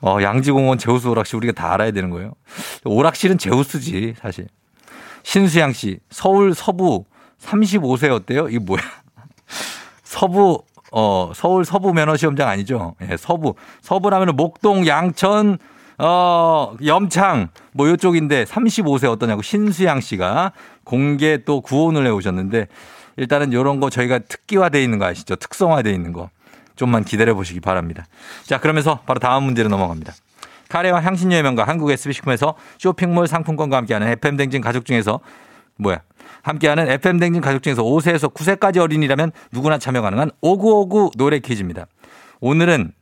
[0.00, 2.32] 어, 양지공원, 제우스 오락실 우리가 다 알아야 되는 거예요.
[2.84, 4.48] 오락실은 제우스지, 사실.
[5.22, 7.04] 신수양 씨, 서울 서부
[7.40, 8.48] 35세 어때요?
[8.48, 8.82] 이게 뭐야?
[10.02, 12.94] 서부 어 서울 서부 면허 시험장 아니죠?
[13.02, 15.58] 예, 서부 서부라면 목동, 양천,
[15.98, 20.52] 어 염창 뭐 이쪽인데 35세 어떠냐고 신수양 씨가
[20.84, 22.68] 공개 또 구원을 해 오셨는데
[23.16, 25.36] 일단은 이런 거 저희가 특기화돼 있는 거 아시죠?
[25.36, 26.30] 특성화돼 있는 거
[26.76, 28.06] 좀만 기다려 보시기 바랍니다.
[28.44, 30.14] 자 그러면서 바로 다음 문제로 넘어갑니다.
[30.68, 35.20] 카레와 향신료의 명가 한국 SB식품에서 쇼핑몰 상품권과 함께하는 FM댕진 가족 중에서
[35.78, 36.00] 뭐야?
[36.42, 41.86] 함께하는 FM댕진 가족 중에서 5세에서 9세까지 어린이라면 누구나 참여 가능한 5959 노래 퀴즈입니다.
[42.40, 42.92] 오늘은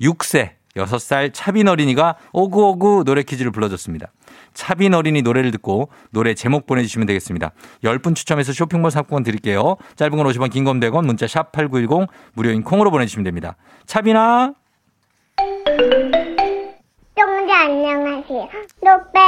[0.00, 4.08] 6세, 6살 차빈 어린이가 5959 노래 퀴즈를 불러줬습니다.
[4.54, 7.52] 차빈 어린이 노래를 듣고 노래 제목 보내주시면 되겠습니다.
[7.84, 9.76] 10분 추첨해서 쇼핑몰 상품권 드릴게요.
[9.96, 13.56] 짧은 건 50원, 긴 건 100원, 문자 샵 8910 무료인 콩으로 보내주시면 됩니다.
[13.86, 14.54] 차빈아!
[17.68, 18.48] 안녕하세요.
[18.82, 19.18] 노빼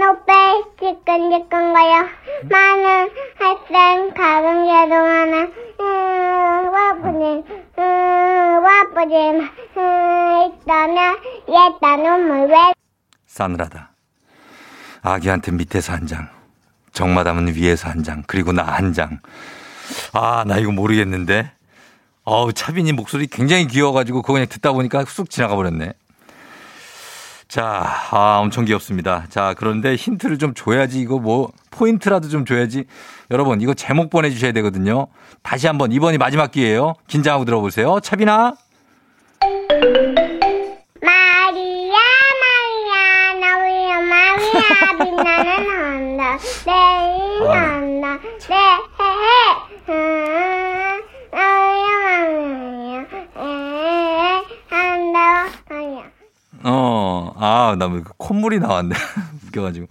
[0.00, 0.32] 노빼
[0.80, 2.08] 지끈지끈 거요.
[2.48, 5.42] 많은 학생 가끔 제동하나
[5.78, 7.44] 음, 와보니
[7.76, 9.14] 음, 와보지
[9.76, 11.16] 음, 있다면
[11.50, 12.72] 옛다 눈물 왜
[13.26, 13.90] 싸늘하다.
[15.02, 16.30] 아기한테 밑에서 한 장,
[16.94, 19.18] 정마담은 위에서 한 장, 그리고 나 한 장.
[20.14, 21.50] 아, 나 이거 모르겠는데.
[22.24, 25.92] 어우, 차빈이 목소리 굉장히 귀여워가지고 그거 그냥 듣다 보니까 쑥 지나가 버렸네.
[27.52, 29.26] 자, 아, 엄청 귀엽습니다.
[29.28, 32.84] 자, 그런데 힌트를 좀 줘야지 이거 뭐 포인트라도 좀 줘야지.
[33.30, 35.08] 여러분, 이거 제목 보내주셔야 되거든요.
[35.42, 36.94] 다시 한번 이번이 마지막 기회예요.
[37.08, 38.00] 긴장하고 들어보세요.
[38.00, 38.54] 차빈아.
[41.02, 41.98] 마리아
[42.40, 49.28] 마리아 나위야 마리아 빛나는 언덕 내일 언덕 내헤헤
[49.90, 53.04] 음, 나위야 마리아
[53.36, 56.12] 에헤헤 한다 마리아
[56.64, 58.94] 어, 아, 나뭐 콧물이 나왔네.
[59.48, 59.86] 웃겨가지고.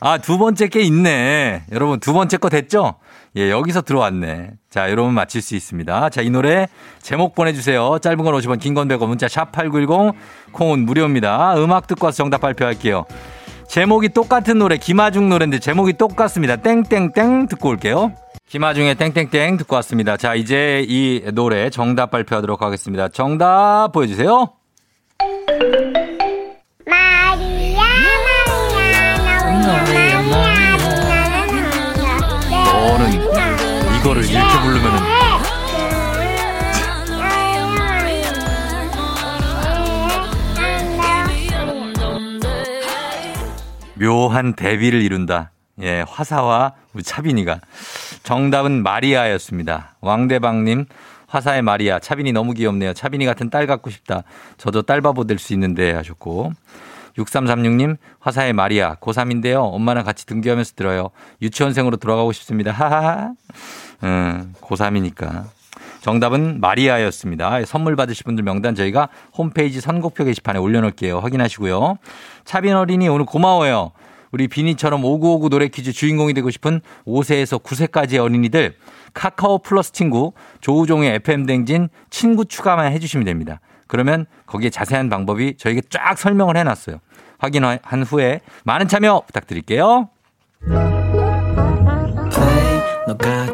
[0.00, 1.64] 아, 두 번째 게 있네.
[1.72, 2.94] 여러분, 두 번째 거 됐죠?
[3.36, 4.50] 예, 여기서 들어왔네.
[4.70, 6.10] 자, 여러분 맞힐 수 있습니다.
[6.10, 6.68] 자, 이 노래
[7.02, 7.98] 제목 보내주세요.
[8.00, 10.14] 짧은 건 50원, 긴 건 100원, 문자 샵8910,
[10.52, 11.54] 콩은 무료입니다.
[11.56, 13.06] 음악 듣고 와서 정답 발표할게요.
[13.68, 16.56] 제목이 똑같은 노래, 김아중 노래인데 제목이 똑같습니다.
[16.56, 18.12] 땡땡땡 듣고 올게요.
[18.48, 20.16] 김아중의 땡땡땡 듣고 왔습니다.
[20.16, 23.08] 자, 이제 이 노래 정답 발표하도록 하겠습니다.
[23.08, 24.52] 정답 보여주세요.
[32.50, 33.12] 너는
[33.98, 35.14] 이거를 이렇게 부르면은
[43.98, 45.50] 묘한 대비를 이룬다.
[45.80, 47.60] 예, 화사와 우리 차빈이가.
[48.22, 49.94] 정답은 마리아였습니다.
[50.00, 50.86] 왕대방님,
[51.26, 51.98] 화사의 마리아.
[51.98, 52.92] 차빈이 너무 귀엽네요.
[52.94, 54.22] 차빈이 같은 딸 갖고 싶다.
[54.56, 56.52] 저도 딸바보 될 수 있는데 하셨고.
[57.16, 58.94] 6336님, 화사의 마리아.
[58.96, 59.72] 고3인데요.
[59.72, 61.10] 엄마랑 같이 등교하면서 들어요.
[61.42, 62.72] 유치원생으로 돌아가고 싶습니다.
[62.72, 63.32] 하하하.
[64.02, 65.44] 음, 고3이니까.
[66.00, 67.64] 정답은 마리아였습니다.
[67.64, 71.18] 선물 받으실 분들 명단 저희가 홈페이지 선곡표 게시판에 올려놓을게요.
[71.18, 71.96] 확인하시고요.
[72.44, 73.92] 차빈 어린이 오늘 고마워요.
[74.30, 78.74] 우리 비니처럼 5959 노래 퀴즈 주인공이 되고 싶은 5세에서 9세까지의 어린이들
[79.14, 83.60] 카카오 플러스 친구 조우종의 FM 댕진 친구 추가만 해주시면 됩니다.
[83.94, 86.98] 그러면 거기에 자세한 방법이 저에게 쫙 설명을 해놨어요.
[87.38, 90.08] 확인한 후에 많은 참여 부탁드릴게요.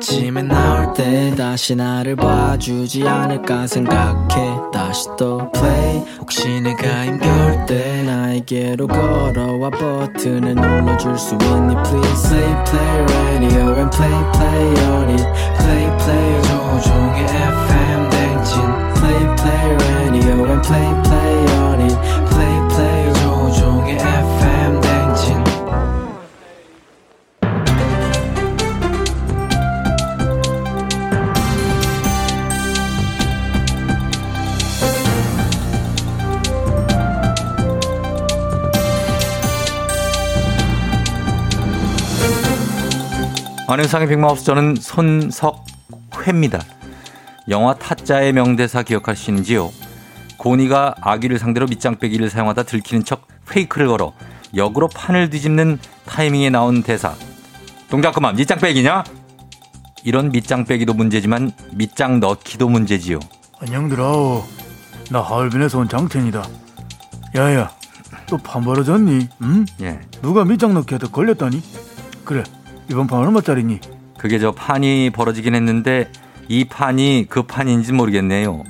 [0.00, 4.70] 아침에 나올 때 다시 나를 봐주지 않을까 생각해.
[4.72, 6.03] 다시 또 play.
[6.18, 11.74] 혹시 내가 힘겨울 때 나에게로 걸어와 버튼을 눌러줄 수 있니?
[11.83, 15.26] Please play play radio and play play on it
[15.59, 18.62] play play 조종의 FM 댕진.
[18.94, 21.97] Play play radio and play play on it
[22.31, 25.45] play play 조종의 FM 댕진
[43.69, 46.61] 안윤상의 빅마우스 저는 손석회입니다.
[47.49, 49.89] 영화 타짜의 명대사 기억하시는지요?
[50.40, 54.14] 고니가 아기를 상대로 밑장 빼기를 사용하다 들키는 척 페이크를 걸어
[54.57, 57.14] 역으로 판을 뒤집는 타이밍에 나온 대사.
[57.90, 59.05] 동작 그만 밑장 빼기냐?
[60.03, 63.20] 이런 밑장 빼기도 문제지만 밑장 넣기도 문제지요.
[63.61, 64.42] 안녕들아오.
[65.11, 66.42] 나 하얼빈에서 온 장첸이다.
[67.37, 67.70] 야야,
[68.26, 69.29] 또 판 벌어졌니?
[69.42, 69.66] 응?
[69.83, 70.00] 예.
[70.22, 71.62] 누가 밑장 넣기 하다 걸렸다니?
[72.24, 72.44] 그래,
[72.90, 73.81] 이번 판 얼마짜리니?
[74.16, 76.11] 그게 저 판이 벌어지긴 했는데
[76.48, 78.64] 이 판이 그 판인지 모르겠네요.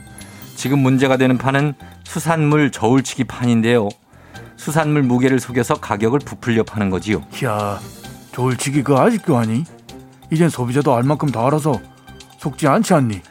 [0.61, 1.73] 지금 문제가 되는 판은
[2.05, 3.89] 수산물 저울치기 판인데요.
[4.57, 7.25] 수산물 무게를 속여서 가격을 부풀려 파는 거지요.
[7.45, 7.81] 야,
[8.33, 9.65] 저울치기 그거 아직도 하니?
[10.31, 11.81] 이젠 소비자도 알 만큼 다 알아서
[12.37, 13.23] 속지 않지 않니?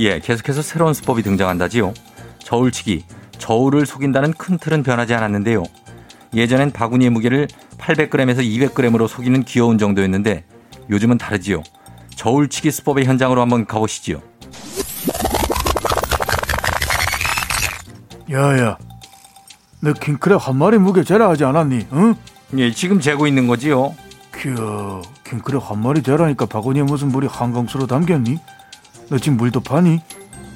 [0.00, 1.94] 예, 계속해서 새로운 수법이 등장한다지요.
[2.40, 3.04] 저울치기,
[3.38, 5.62] 저울을 속인다는 큰 틀은 변하지 않았는데요.
[6.34, 7.46] 예전엔 바구니의 무게를
[7.78, 10.42] 800g에서 200g으로 속이는 귀여운 정도였는데
[10.90, 11.62] 요즘은 다르지요.
[12.16, 14.20] 저울치기 수법의 현장으로 한번 가보시지요.
[18.30, 18.76] 야야,
[19.80, 21.86] 너 킹크랩 한 마리 무게 재라 하지 않았니?
[21.92, 22.14] 응?
[22.58, 23.94] 예, 지금 재고 있는 거지요.
[24.32, 28.38] 큐, 킹크랩 한 마리 재라니까 바구니에 무슨 물이 한강수로 담겼니?
[29.10, 30.00] 너 지금 물도 파니?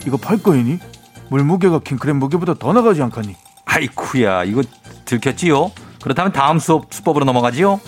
[0.07, 0.81] 이거 팔 거이니?
[1.29, 3.37] 물 무게가 킹크랩 무게보다 더 나가지 않겠니?
[3.67, 4.63] 아이쿠야, 이거
[5.05, 5.71] 들켰지요?
[6.03, 7.81] 그렇다면 다음 수업, 수법으로 넘어가지요?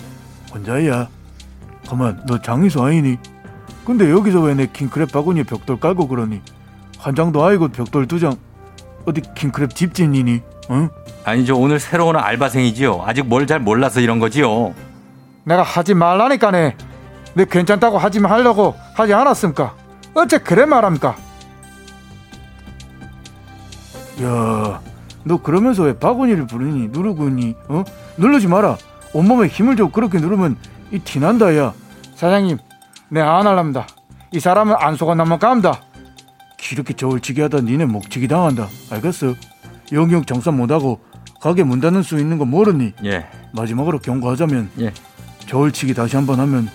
[0.53, 1.09] 혼자야.
[1.87, 3.17] 가만, 너 장이수 아니니?
[3.85, 6.41] 근데 여기서 왜 내 킹크랩 바구니에 벽돌 깔고 그러니?
[6.99, 8.37] 한 장도 아니고 벽돌 두 장.
[9.05, 10.41] 어디 킹크랩 집진이니?
[10.71, 10.89] 응?
[11.25, 11.57] 아니죠.
[11.57, 13.03] 오늘 새로 오는 알바생이지요.
[13.05, 14.73] 아직 뭘 잘 몰라서 이런 거지요.
[15.43, 16.75] 내가 하지 말라니까네.
[17.35, 19.75] 내 괜찮다고 하지 말라고 하지 않았습니까?
[20.13, 21.15] 어째 그래 말합니까?
[24.21, 24.79] 야,
[25.23, 26.89] 너 그러면서 왜 바구니를 부르니?
[26.89, 27.55] 누르고 있니?
[27.67, 27.83] 어?
[28.17, 28.77] 누르지 마라.
[29.13, 30.55] 온몸에 힘을 줘 그렇게 누르면
[30.91, 31.73] 이 티난다, 야.
[32.15, 32.57] 사장님,
[33.09, 33.87] 내 안 할랍니다.
[34.31, 35.81] 이 사람은 안 속아 넘어간다.
[36.71, 38.69] 이렇게 저울치기 하다 니네 목치기 당한다.
[38.89, 39.35] 알겠어?
[39.91, 40.99] 영역 정산 못하고
[41.41, 42.93] 가게 문 닫는 수 있는 거 모르니?
[43.03, 44.93] 예, 마지막으로 경고하자면 예.
[45.45, 46.69] 저울치기 다시 한번 하면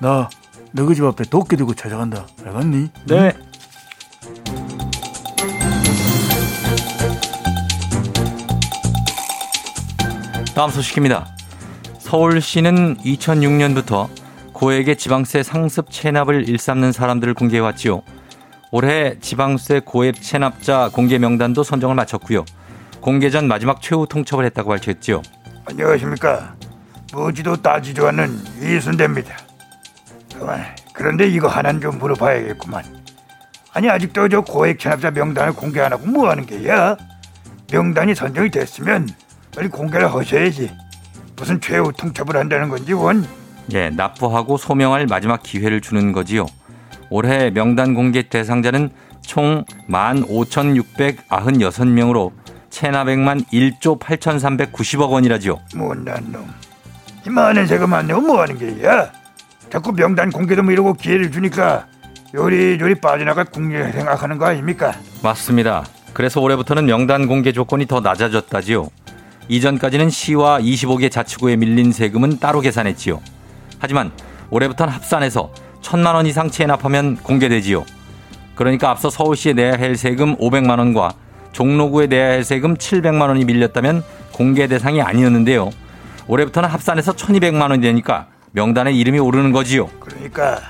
[0.00, 0.28] 나
[0.72, 2.26] 너희 집 앞에 도끼 들고 찾아간다.
[2.44, 2.88] 알겠니?
[3.06, 3.32] 네.
[10.54, 11.34] 다음 소식입니다.
[11.98, 14.08] 서울시는 2006년부터
[14.52, 18.02] 고액의 지방세 상습 체납을 일삼는 사람들을 공개해왔지요.
[18.74, 22.46] 올해 지방세 고액 체납자 공개 명단도 선정을 마쳤고요.
[23.02, 25.20] 공개 전 마지막 최후 통첩을 했다고 밝혔지요.
[25.66, 26.54] 안녕하십니까.
[27.12, 29.36] 묻지도 따지도 않는 이순대입니다.
[30.38, 30.64] 그만.
[30.94, 32.82] 그런데 이거 하나는 좀 물어봐야겠구만.
[33.74, 36.96] 아니 아직도 저 고액 체납자 명단을 공개 안 하고 뭐 하는 게야?
[37.70, 39.06] 명단이 선정이 됐으면
[39.54, 40.70] 빨리 공개를 하셔야지.
[41.36, 43.26] 무슨 최후 통첩을 한다는 건지 원.
[43.74, 46.46] 예, 납부하고 소명할 마지막 기회를 주는 거지요.
[47.12, 48.88] 올해 명단 공개 대상자는
[49.20, 52.32] 총 15,696명으로
[52.70, 55.60] 체납액만 1조 8,390억 원이라지요.
[55.74, 56.48] 못난 놈.
[57.26, 59.12] 이 많은 세금 안 내고 뭐 하는 게야?
[59.68, 61.86] 자꾸 명단 공개도 뭐 이러고 기회를 주니까
[62.32, 64.94] 요리조리 빠져나갈 국리 생각하는 거 아닙니까?
[65.22, 65.84] 맞습니다.
[66.14, 68.88] 그래서 올해부터는 명단 공개 조건이 더 낮아졌다지요.
[69.48, 73.20] 이전까지는 시와 25개 자치구에 밀린 세금은 따로 계산했지요.
[73.78, 74.12] 하지만
[74.48, 75.52] 올해부터는 합산해서
[75.82, 77.84] 천만 원 이상 체납하면 공개되지요.
[78.54, 81.12] 그러니까 앞서 서울시에 내야 할 세금 500만 원과
[81.52, 84.02] 종로구에 내야 할 세금 700만 원이 밀렸다면
[84.32, 85.70] 공개 대상이 아니었는데요.
[86.28, 89.88] 올해부터는 합산해서 1200만 원이 되니까 명단에 이름이 오르는 거지요.
[90.00, 90.60] 그러니까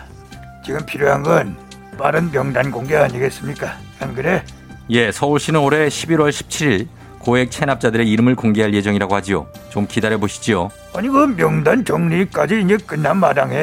[0.64, 1.56] 지금 필요한 건
[1.98, 3.76] 빠른 명단 공개 아니겠습니까?
[4.00, 4.42] 안 그래?
[4.90, 6.86] 예, 서울시는 올해 11월 17일
[7.22, 9.46] 고액 체납자들의 이름을 공개할 예정이라고 하지요.
[9.70, 10.70] 좀 기다려 보시지요.
[10.94, 13.56] 아니 그 명단 정리까지 이제 끝난 마당에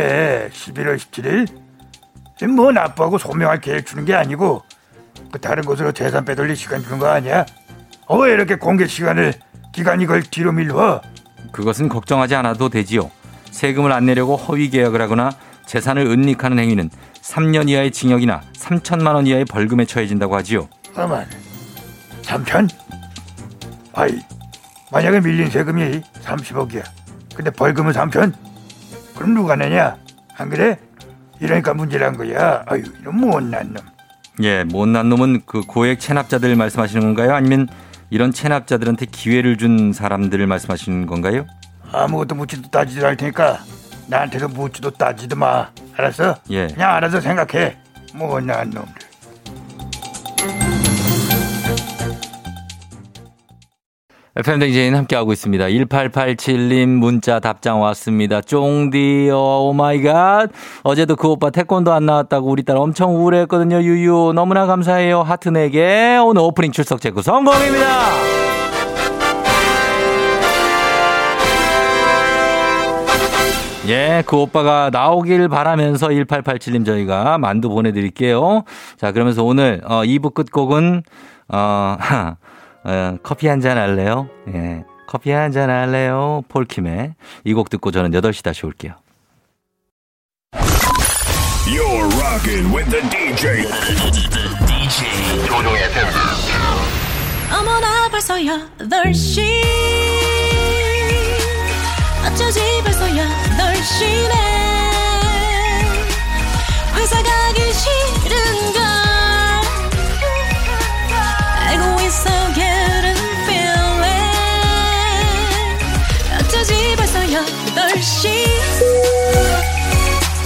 [0.51, 1.47] 11월 17일
[2.55, 4.64] 뭐 나쁘고 소명할 계획 주는 게 아니고
[5.32, 7.45] 그 다른 곳으로 재산 빼돌릴 시간 주는 거 아니야?
[8.07, 9.34] 어, 왜 이렇게 공개 시간을
[9.74, 11.01] 기간 이 걸 뒤로 밀어?
[11.51, 13.12] 그것은 걱정하지 않아도 되지요.
[13.51, 15.32] 세금을 안 내려고 허위 계약을 하거나
[15.66, 16.89] 재산을 은닉하는 행위는
[17.22, 20.68] 3년 이하의 징역이나 3천만 원 이하의 벌금에 처해진다고 하지요.
[20.95, 21.28] 가만
[22.24, 22.70] 3천?
[23.94, 24.20] 아이
[24.92, 26.84] 만약에 밀린 세금이 30억이야
[27.36, 28.34] 근데 벌금은 3천?
[29.16, 29.98] 그럼 누가 내냐?
[30.38, 30.78] 안 그래?
[31.40, 33.84] 이러니까 문제란 거야 아유 이런 못난 놈
[34.42, 37.34] 예, 못난 놈은 그 고액 체납자들 말씀하시는 건가요?
[37.36, 37.68] 아니면
[38.10, 41.46] 이런 체납자들한테 기회를 준 사람들을 말씀하시는 건가요?
[41.92, 43.60] 아무것도 묻지도 따지도 할 테니까
[44.08, 46.36] 나한테도 묻지도 따지도 마 알았어?
[46.50, 46.68] 예.
[46.68, 47.78] 그냥 알아서 생각해
[48.14, 49.09] 못난 놈들
[54.36, 55.66] FM댕진 함께하고 있습니다.
[55.66, 58.42] 1887님 문자 답장 왔습니다.
[58.42, 60.50] 쫑디, 어, oh my god.
[60.84, 63.82] 어제도 그 오빠 태권도 안 나왔다고 우리 딸 엄청 우울했거든요.
[63.82, 64.34] 유유.
[64.36, 65.24] 너무나 감사해요.
[65.24, 66.24] 하트 4개.
[66.24, 67.86] 오늘 오프닝 출석 체크 성공입니다.
[73.88, 78.64] 예, 그 오빠가 나오길 바라면서 1887님 저희가 만두 보내드릴게요.
[78.98, 81.02] 자, 그러면서 오늘, 어, 2부 끝곡은,
[81.48, 81.98] 어,
[82.84, 84.30] 어, 커피 한 잔 할래요?
[84.54, 84.84] 예.
[85.08, 86.44] 커피 한 잔 할래요?
[86.50, 87.14] 폴킴의
[87.46, 88.94] 이 곡 듣고 저는 8시 다시 올게요.
[91.66, 93.64] You're rocking with the DJ.
[94.66, 95.46] DJ.
[95.46, 96.08] 조종의 FM.
[97.52, 99.42] 어머나 벌써 8시
[102.28, 104.34] 어쩌지 벌써 8시네
[106.96, 108.79] 회사 가기 싫은 걸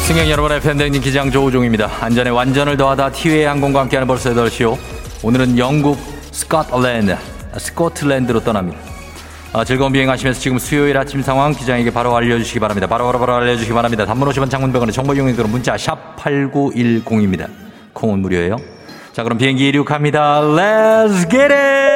[0.08, 1.90] 승객 여러분의 팬데믹 기장 조우종입니다.
[2.02, 4.78] 안전에 완전을 더하다 티웨이 항공과 함께하는 벌써 8시요.
[5.22, 5.98] 오늘은 영국
[6.32, 7.16] 스코틀랜드,
[7.58, 8.80] 스코틀랜드로 떠납니다.
[9.54, 12.88] 아, 즐거운 비행하시면서 지금 수요일 아침 상황 기장에게 바로 알려주시기 바랍니다.
[12.88, 14.06] 바로 바로 바로 알려주시기 바랍니다.
[14.06, 17.48] 단문 50원 장문병원의 정보 이용료들은 문자 샵 8910입니다.
[17.94, 18.58] 콩은 무료예요.
[19.12, 20.42] 자 그럼 비행기 이륙합니다.
[20.42, 21.93] Let's get it!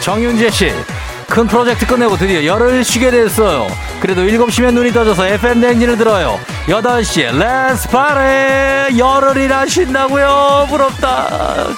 [0.00, 0.72] 정윤재 씨.
[1.28, 3.68] 큰 프로젝트 끝내고 드디어 열흘 쉬게 됐어요.
[4.00, 6.40] 그래도 7시면 눈이 떠져서 FM 댕진을 들어요.
[6.66, 8.88] 8시에 let's party!
[8.98, 10.66] 열흘이나 쉰다고요?
[10.68, 11.68] 부럽다.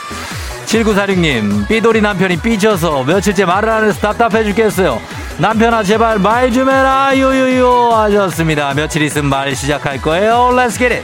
[0.67, 5.03] 7946님, 삐돌이 남편이 삐져서 며칠째 말을 안 해서 답답해 죽겠어요.
[5.37, 7.11] 남편아, 제발 말 좀 해라.
[7.15, 7.91] 요요요.
[7.93, 8.73] 하셨습니다.
[8.75, 10.51] 며칠 있으면 말 시작할 거예요.
[10.55, 11.03] Let's.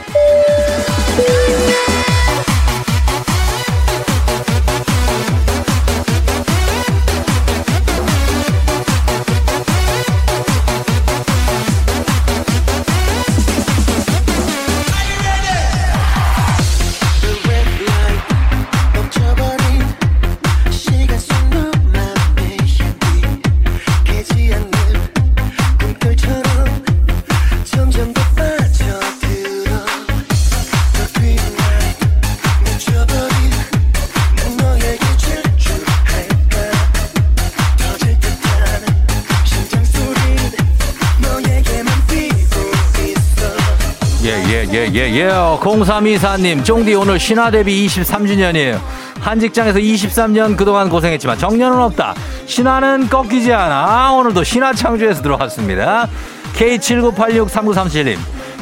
[44.71, 45.29] 예, 예, 예, 예, 예.
[45.29, 48.79] 0324님, 쫑디 오늘 신화 데뷔 23주년이에요.
[49.19, 52.13] 한 직장에서 23년 그동안 고생했지만 정년은 없다.
[52.45, 54.13] 신화는 꺾이지 않아.
[54.13, 56.07] 오늘도 신화 창조에서 들어왔습니다.
[56.55, 58.17] K79863937님,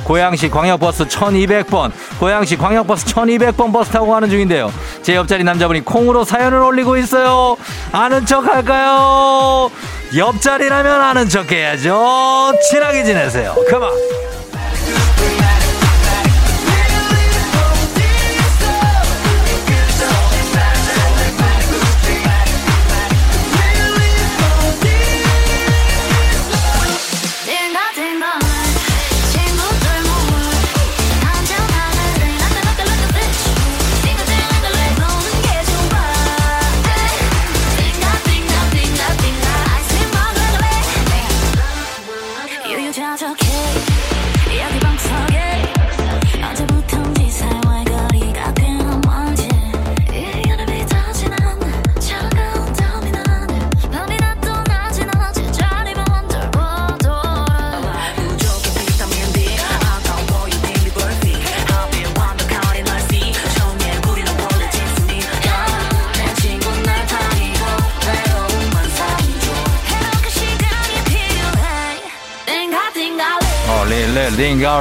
[0.06, 4.72] 고양시 광역버스 1200번, 고양시 광역버스 1200번 버스 타고 가는 중인데요.
[5.02, 7.58] 제 옆자리 남자분이 콩으로 사연을 올리고 있어요.
[7.92, 9.70] 아는 척 할까요?
[10.16, 12.54] 옆자리라면 아는 척 해야죠.
[12.70, 13.56] 친하게 지내세요.
[13.68, 13.90] 그만.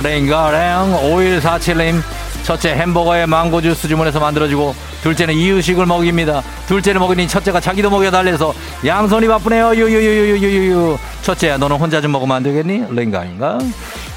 [0.01, 2.03] 링가랭, 5147님.
[2.43, 6.43] 첫째 햄버거에 망고 주스 주문해서 만들어주고, 둘째는 이유식을 먹입니다.
[6.69, 9.75] 둘째를 먹으니 첫째가 자기도 먹여 달래서 양손이 바쁘네요.
[9.75, 10.99] 유유유유유유유.
[11.23, 12.85] 첫째야, 너는 혼자 좀 먹으면 안 되겠니?
[12.91, 13.59] 링가인가?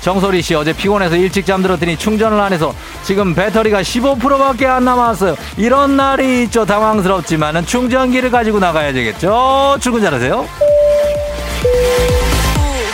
[0.01, 2.73] 정소리 씨, 어제 피곤해서 일찍 잠들었더니 충전을 안 해서
[3.03, 5.35] 지금 배터리가 15%밖에 안 남았어요.
[5.57, 6.65] 이런 날이 있죠.
[6.65, 9.77] 당황스럽지만은 충전기를 가지고 나가야 되겠죠.
[9.81, 10.47] 출근 잘하세요.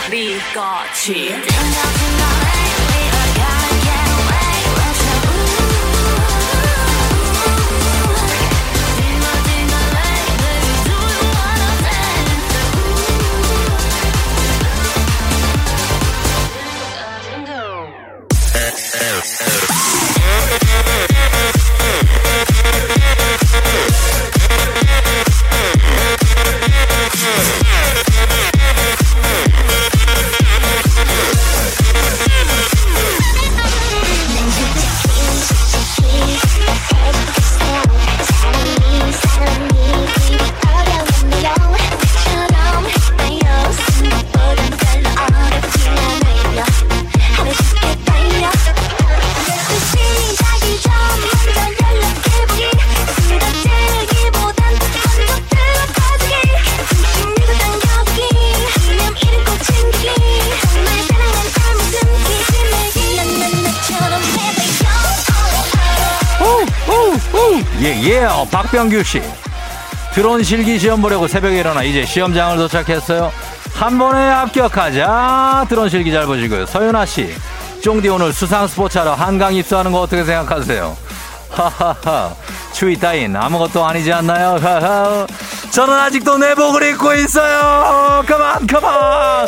[0.07, 1.35] 우리 같이
[68.75, 69.21] 박병규 씨.
[70.13, 73.31] 드론 실기 시험 보려고 새벽에 일어나 이제 시험장을 도착했어요.
[73.73, 75.67] 한 번에 합격하자.
[75.69, 76.65] 드론 실기 잘 보시고요.
[76.65, 77.33] 서윤아 씨.
[77.81, 80.97] 쫑디 오늘 수상 스포츠하러 한강 입수하는 거 어떻게 생각하세요?
[81.51, 82.33] 하하하.
[82.73, 84.57] 추위 따윈 아무것도 아니지 않나요?
[84.61, 85.25] 하하.
[85.71, 88.23] 저는 아직도 내복을 입고 있어요.
[88.27, 89.47] 그만, 그만.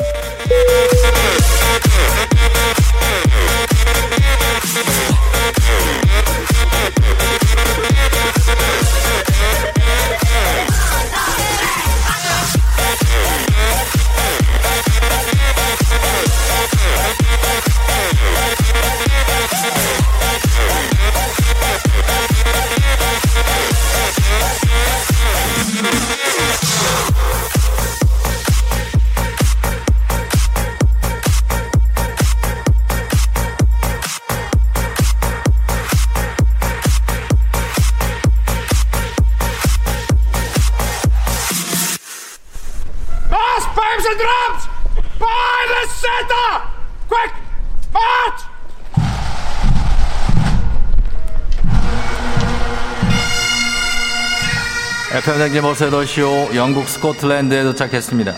[55.37, 58.33] FM댕진 모세도쇼 영국 스코틀랜드에 도착했습니다.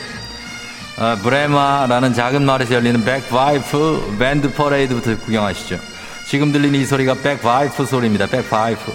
[0.97, 5.79] 아, 브레마라는 작은 마을에서 열리는 백파이프 밴드 퍼레이드부터 구경하시죠.
[6.25, 8.27] 지금 들리는 이 소리가 백파이프 소리입니다.
[8.27, 8.91] 백파이프.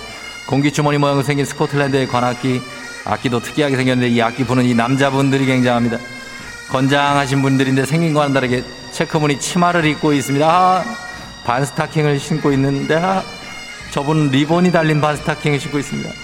[0.47, 2.61] 공기주머니 모양으로 생긴 스코틀랜드의 관악기.
[3.07, 5.97] 악기도 특이하게 생겼는데 이 악기 부는 이 남자분들이 굉장합니다.
[6.69, 10.47] 건장하신 분들인데 생긴 거와는 다르게 체크무늬 치마를 입고 있습니다.
[10.47, 10.85] 아,
[11.47, 13.23] 반 스타킹을 신고 있는데 아,
[13.93, 16.24] 저분 리본이 달린 반 스타킹을 신고 있습니다.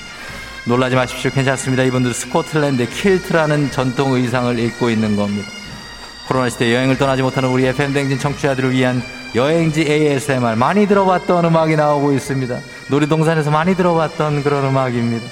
[0.66, 1.30] 놀라지 마십시오.
[1.30, 1.82] 괜찮습니다.
[1.84, 5.48] 이분들 스코틀랜드 킬트라는 전통 의상을 입고 있는 겁니다.
[6.28, 9.02] 코로나 시대 여행을 떠나지 못하는 우리 FM댕진 청취자들을 위한
[9.34, 12.58] 여행지 ASMR 많이 들어봤던 음악이 나오고 있습니다.
[12.88, 15.26] 놀이동산에서 많이 들어봤던 그런 음악입니다.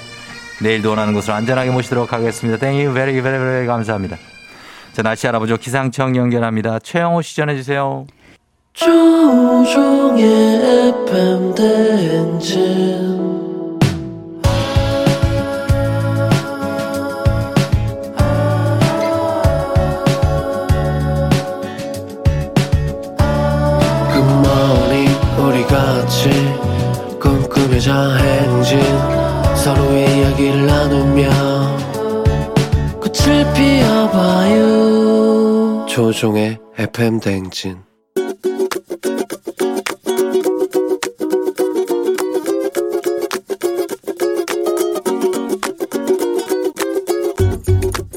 [0.61, 2.67] 내일도 원하는 곳으로 안전하게 모시도록 하겠습니다.
[2.67, 4.17] You very, very, very 감사합니다.
[4.91, 5.57] 자, 날씨 알아보죠.
[5.57, 6.79] 기상청 연결합니다.
[6.79, 8.07] 최영호 씨 전해주세요.
[8.73, 10.23] 조종의
[11.07, 13.09] FM 대행진
[36.11, 37.77] 조종의 FM 대행진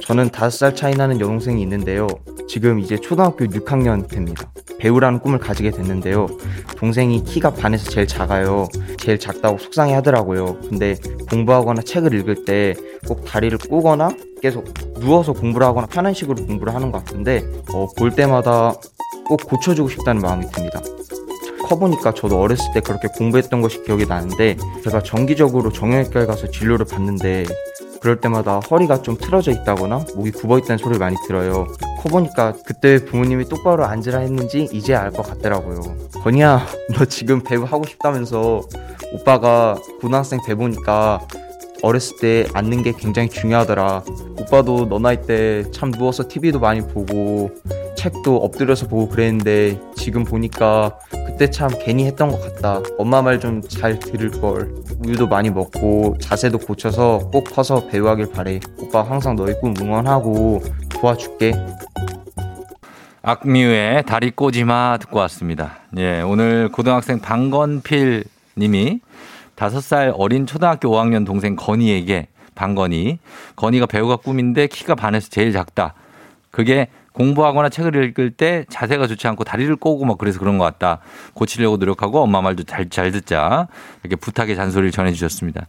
[0.01, 2.07] 저는 다섯 살 차이 나는 여동생이 있는데요.
[2.49, 4.51] 지금 이제 초등학교 6학년 됩니다.
[4.79, 6.29] 배우라는 꿈을 가지게 됐는데요.
[6.79, 8.69] 동생이 키가 반에서 제일 작아요.
[9.01, 10.59] 제일 작다고 속상해 하더라고요.
[10.63, 10.97] 근데
[11.29, 12.75] 공부하거나 책을 읽을 때
[13.07, 14.65] 꼭 다리를 꼬거나 계속
[15.03, 18.75] 누워서 공부를 하거나 편한 식으로 공부를 하는 것 같은데 어, 볼 때마다
[19.27, 20.81] 꼭 고쳐주고 싶다는 마음이 듭니다.
[21.69, 27.45] 커보니까 저도 어렸을 때 그렇게 공부했던 것이 기억이 나는데 제가 정기적으로 정형외과에 가서 진료를 받는데
[28.01, 31.69] 그럴 때마다 허리가 좀 틀어져 있다거나 목이 굽어 있다는 소리를 많이 들어요.
[32.01, 35.81] 커보니까 그때 부모님이 똑바로 앉으라 했는지 이제 알 것 같더라고요.
[36.25, 36.67] 건이야,
[36.99, 38.63] 너 지금 배우 하고 싶다면서
[39.13, 41.21] 오빠가 고등학생 돼 보니까
[41.83, 44.05] 어렸을 때 앉는 게 굉장히 중요하더라.
[44.41, 47.51] 오빠도 너 나이 때 참 누워서 TV도 많이 보고
[47.97, 52.81] 책도 엎드려서 보고 그랬는데 지금 보니까 그때 참 괜히 했던 것 같다.
[52.99, 54.75] 엄마 말 좀 잘 들을 걸.
[55.05, 58.61] 우유도 많이 먹고 자세도 고쳐서 꼭 커서 배우하길 바래.
[58.79, 61.53] 오빠 항상 너의 꿈 응원하고 도와줄게.
[63.23, 65.79] 악뮤의 다리 꼬지마 듣고 왔습니다.
[65.97, 68.25] 예, 오늘 고등학생 방건필
[68.59, 69.01] 님이
[69.63, 73.21] 다섯 살 어린 초등학교 5학년 동생 건이에게 방건이
[73.55, 75.95] 건이가 배우가 꿈인데 키가 반에서 제일 작다.
[76.51, 80.99] 그게 공부하거나 책을 읽을 때 자세가 좋지 않고 다리를 꼬고 막 그래서 그런 것 같다.
[81.35, 83.69] 고치려고 노력하고 엄마 말도 잘, 잘 듣자.
[84.03, 85.69] 이렇게 부탁의 잔소리를 전해주셨습니다.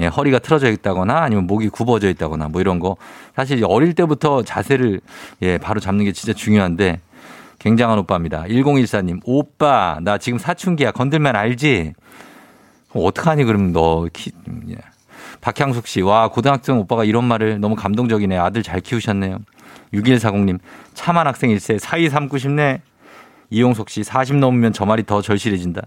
[0.00, 2.96] 예, 허리가 틀어져 있다거나 아니면 목이 굽어져 있다거나 뭐 이런 거.
[3.36, 5.00] 사실 어릴 때부터 자세를
[5.42, 7.02] 예, 바로 잡는 게 진짜 중요한데
[7.60, 8.46] 굉장한 오빠입니다.
[8.48, 10.90] 1014님, 오빠, 나 지금 사춘기야.
[10.90, 11.94] 건들면 알지?
[12.90, 14.32] 그럼 어떡하니, 그럼 너 키,
[14.70, 14.76] 예.
[15.40, 18.36] 박향숙 씨, 와, 고등학생 오빠가 이런 말을 너무 감동적이네.
[18.36, 19.38] 아들 잘 키우셨네요.
[19.92, 20.58] 6140님,
[20.94, 22.82] 참한 학생 일세, 사이 삼고 싶네.
[23.50, 25.82] 이용석 씨, 40 넘으면 저 말이 더 절실해진다.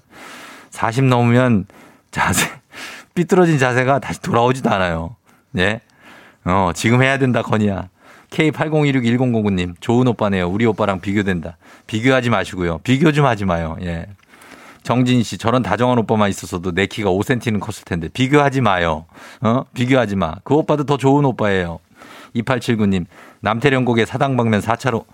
[0.72, 1.66] 40 넘으면
[2.10, 2.50] 자세,
[3.14, 5.16] 삐뚤어진 자세가 다시 돌아오지도 않아요.
[5.58, 5.82] 예.
[6.46, 7.90] 어, 지금 해야 된다, 건이야.
[8.32, 10.48] K80161009님, 좋은 오빠네요.
[10.48, 11.58] 우리 오빠랑 비교된다.
[11.86, 12.80] 비교하지 마시고요.
[12.80, 13.78] 비교 좀 하지 마요.
[13.82, 14.08] 예.
[14.84, 18.10] 정진 씨, 저런 다정한 오빠만 있었어도 내 키가 5cm는 컸을 텐데.
[18.10, 19.06] 비교하지 마요.
[19.42, 19.64] 어?
[19.74, 20.36] 비교하지 마.
[20.44, 21.80] 그 오빠도 더 좋은 오빠예요.
[22.36, 23.06] 2879님,
[23.42, 25.06] 남태령 곡의 사당 방면 4차로,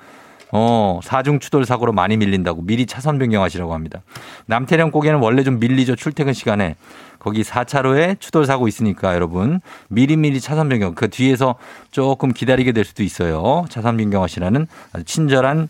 [0.52, 4.02] 어, 사중 추돌 사고로 많이 밀린다고 미리 차선 변경하시라고 합니다.
[4.46, 5.96] 남태령곡에는 원래 좀 밀리죠.
[5.96, 6.76] 출퇴근 시간에.
[7.20, 9.60] 거기 4차로에 추돌 사고 있으니까 여러분
[9.90, 11.56] 미리미리 차선 변경 그 뒤에서
[11.92, 13.66] 조금 기다리게 될 수도 있어요.
[13.70, 15.68] 차선 변경하시라는 아주 친절한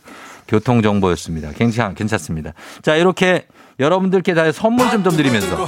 [0.47, 1.53] 교통 정보였습니다.
[1.53, 2.53] 괜찮 괜찮습니다.
[2.83, 3.47] 자 이렇게
[3.79, 5.67] 여러분들께 다 선물 좀 좀 드리면서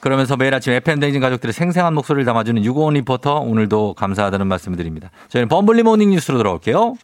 [0.00, 5.10] 그러면서 매일 아침 FM 댕진 가족들의 생생한 목소리를 담아주는 유고원 리포터 오늘도 감사하다는 말씀을 드립니다.
[5.28, 6.94] 저희는 범블리 morning 뉴스로 돌아올게요.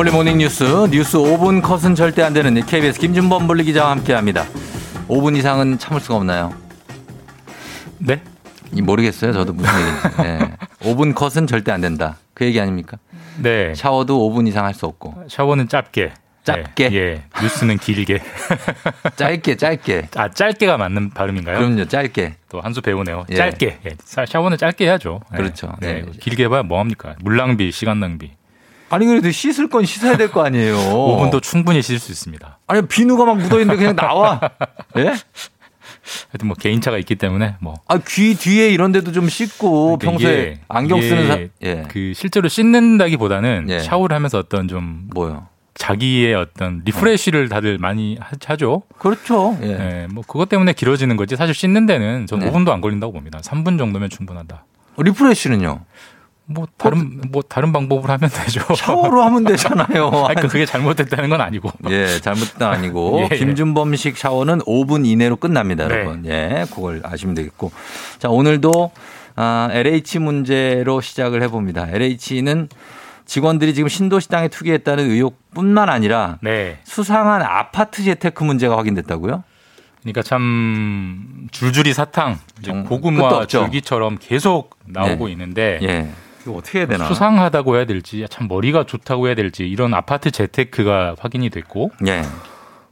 [0.00, 4.46] 범블리 morning 뉴스 뉴스 5분 컷은 절대 안 되는 KBS 김준범 블리 기자와 함께합니다.
[5.08, 6.54] 5분 이상은 참을 수가 없나요?
[7.98, 8.22] 네?
[8.72, 9.34] 이 모르겠어요.
[9.34, 10.16] 저도 무슨 얘기인지.
[10.22, 10.56] 네.
[10.90, 12.16] 5분 컷은 절대 안 된다.
[12.32, 12.96] 그 얘기 아닙니까?
[13.42, 13.74] 네.
[13.74, 15.24] 샤워도 5분 이상 할 수 없고.
[15.28, 16.14] 샤워는 짧게.
[16.44, 16.88] 짧게?
[16.92, 17.22] 예, 예.
[17.42, 18.20] 뉴스는 길게.
[19.16, 20.08] 짧게, 짧게.
[20.16, 21.58] 아, 짧게가 맞는 발음인가요?
[21.58, 22.36] 그럼요, 짧게.
[22.48, 23.26] 또 한 수 배우네요.
[23.28, 23.34] 예.
[23.36, 23.80] 짧게.
[23.84, 23.90] 예.
[24.02, 25.20] 사- 샤워는 짧게 해야죠.
[25.34, 25.36] 예.
[25.36, 25.74] 그렇죠.
[25.80, 26.00] 네.
[26.00, 26.04] 네.
[26.18, 27.16] 길게 해봐야 뭐합니까?
[27.20, 28.30] 물 낭비, 시간 낭비.
[28.90, 30.76] 아니, 그래도 씻을 건 씻어야 될 거 아니에요.
[30.76, 32.58] 5분도 충분히 씻을 수 있습니다.
[32.66, 34.40] 아니, 비누가 막 묻어 있는데 그냥 나와.
[34.98, 35.14] 예?
[36.30, 37.74] 하여튼 뭐 개인차가 있기 때문에 뭐.
[37.86, 41.84] 아, 귀 뒤에 이런 데도 좀 씻고 그러니까 평소에 이게- 안경 이게 쓰는 사, 예.
[41.88, 43.78] 그 실제로 씻는다기보다는 예.
[43.80, 45.46] 샤워를 하면서 어떤 좀 뭐요?
[45.74, 48.82] 자기의 어떤 리프레쉬를 다들 많이 하- 하죠.
[48.98, 49.56] 그렇죠.
[49.62, 49.66] 예.
[49.76, 51.36] 네, 뭐 그것 때문에 길어지는 거지.
[51.36, 52.52] 사실 씻는 데는 저는 네.
[52.52, 53.38] 5분도 안 걸린다고 봅니다.
[53.40, 54.64] 3분 정도면 충분하다.
[54.96, 55.80] 리프레시는요?
[56.50, 58.60] 뭐 다른 뭐 다른 방법으로 하면 되죠.
[58.74, 60.10] 샤워로 하면 되잖아요.
[60.28, 61.70] 아니, 그 그게 잘못됐다는 건 아니고.
[61.90, 63.38] 예, 잘못된 아니고 예, 예.
[63.38, 65.94] 김준범식 샤워는 5분 이내로 끝납니다, 네.
[65.94, 66.26] 여러분.
[66.26, 67.70] 예, 그걸 아시면 되겠고.
[68.18, 68.90] 자, 오늘도
[69.36, 71.86] 아, LH 문제로 시작을 해 봅니다.
[71.88, 72.68] LH는
[73.26, 76.78] 직원들이 지금 신도시장에 투기했다는 의혹뿐만 아니라 네.
[76.82, 79.44] 수상한 아파트 재테크 문제가 확인됐다고요?
[80.00, 83.46] 그러니까 참 줄줄이 사탕, 끝도 고구마.
[83.46, 85.32] 줄기처럼 계속 나오고 네.
[85.32, 86.08] 있는데 예.
[86.42, 87.06] 이거 어떻게 해야 되나?
[87.06, 92.22] 수상하다고 해야 될지 참 머리가 좋다고 해야 될지 이런 아파트 재테크가 확인이 됐고 예.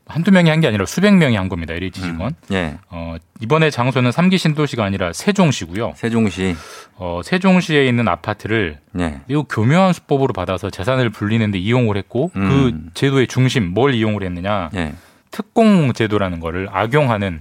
[0.06, 1.74] 한두 명이 한 게 아니라 수백 명이 한 겁니다.
[1.74, 2.32] LH 직원.
[2.50, 2.78] 예.
[2.88, 5.92] 어, 이번에 장소는 삼기 신도시가 아니라 세종시고요.
[5.96, 6.56] 세종시.
[6.96, 9.20] 어, 세종시에 있는 아파트를 예.
[9.26, 12.48] 매우 교묘한 수법으로 받아서 재산을 불리는데 이용을 했고 음.
[12.48, 14.70] 그 제도의 중심 뭘 이용을 했느냐?
[14.76, 14.94] 예.
[15.30, 17.40] 특공 제도라는 거를 악용하는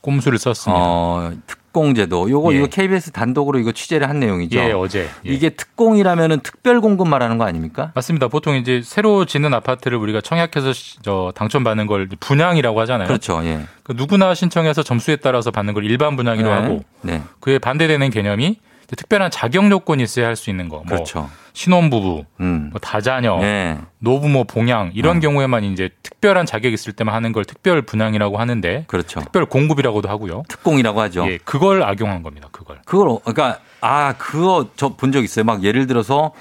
[0.00, 0.82] 꼼수를 썼습니다.
[0.82, 1.32] 어,
[1.70, 2.28] 특공제도.
[2.30, 2.58] 요거 예.
[2.58, 4.58] 이거 KBS 단독으로 이거 취재를 한 내용이죠.
[4.58, 5.08] 예, 어제.
[5.26, 5.30] 예.
[5.32, 7.92] 이게 특공이라면은 특별 공급 말하는 거 아닙니까?
[7.94, 8.28] 맞습니다.
[8.28, 13.06] 보통 이제 새로 짓는 아파트를 우리가 청약해서 시- 저 당첨받는 걸 분양이라고 하잖아요.
[13.06, 13.40] 그렇죠.
[13.44, 13.60] 예.
[13.82, 16.60] 그 누구나 신청해서 점수에 따라서 받는 걸 일반 분양이라고 네.
[16.62, 17.22] 하고 네.
[17.40, 18.58] 그에 반대되는 개념이
[18.88, 20.76] 특별한 자격 요건이 있어야 할 수 있는 거.
[20.78, 21.30] 뭐 그렇죠.
[21.60, 22.68] 신혼부부, 음.
[22.72, 23.76] 뭐 다자녀, 네.
[23.98, 25.20] 노부모 봉양 이런 어.
[25.20, 29.20] 경우에만 이제 특별한 자격이 있을 때만 하는 걸 특별 분양이라고 하는데 그렇죠.
[29.20, 30.44] 특별 공급이라고도 하고요.
[30.48, 31.26] 특공이라고 하죠.
[31.28, 32.48] 예, 그걸 악용한 겁니다.
[32.50, 32.80] 그걸.
[32.86, 35.44] 그걸 어- 그러니까 아 그거 저 본 적 있어요.
[35.44, 36.32] 막 예를 들어서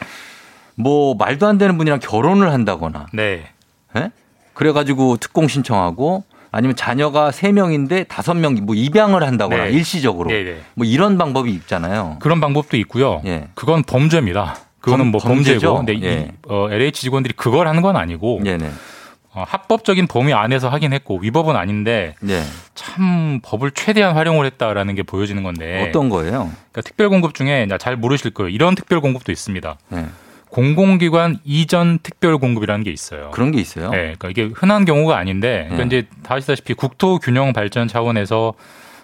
[0.76, 3.44] 뭐 말도 안 되는 분이랑 결혼을 한다거나, 네.
[3.98, 4.12] 예?
[4.54, 9.72] 그래 가지고 특공 신청하고 아니면 자녀가 세 명인데 다섯 명뭐 입양을 한다거나 네.
[9.72, 10.62] 일시적으로 네, 네.
[10.76, 12.16] 뭐 이런 방법이 있잖아요.
[12.22, 13.22] 그런 방법도 있고요.
[13.26, 13.50] 예.
[13.54, 14.56] 그건 범죄입니다.
[14.82, 15.74] 그거는 범- 뭐 범죄죠?
[15.74, 16.32] 범죄고, 근데 이 예.
[16.48, 18.70] 어, LH 직원들이 그걸 하는 건 아니고 네네.
[19.32, 22.42] 어, 합법적인 범위 안에서 하긴 했고 위법은 아닌데 네.
[22.74, 26.50] 참 법을 최대한 활용을 했다라는 게 보여지는 건데 어떤 거예요?
[26.72, 28.50] 그러니까 특별 공급 중에 나잘 모르실 거예요.
[28.50, 29.78] 이런 특별 공급도 있습니다.
[29.90, 30.06] 네.
[30.50, 33.30] 공공기관 이전 특별 공급이라는 게 있어요.
[33.32, 33.92] 그런 게 있어요.
[33.92, 35.98] 네, 그러니까 이게 흔한 경우가 아닌데, 그러니까 네.
[36.00, 38.54] 이제 다 아시다시피 국토 균형 발전 차원에서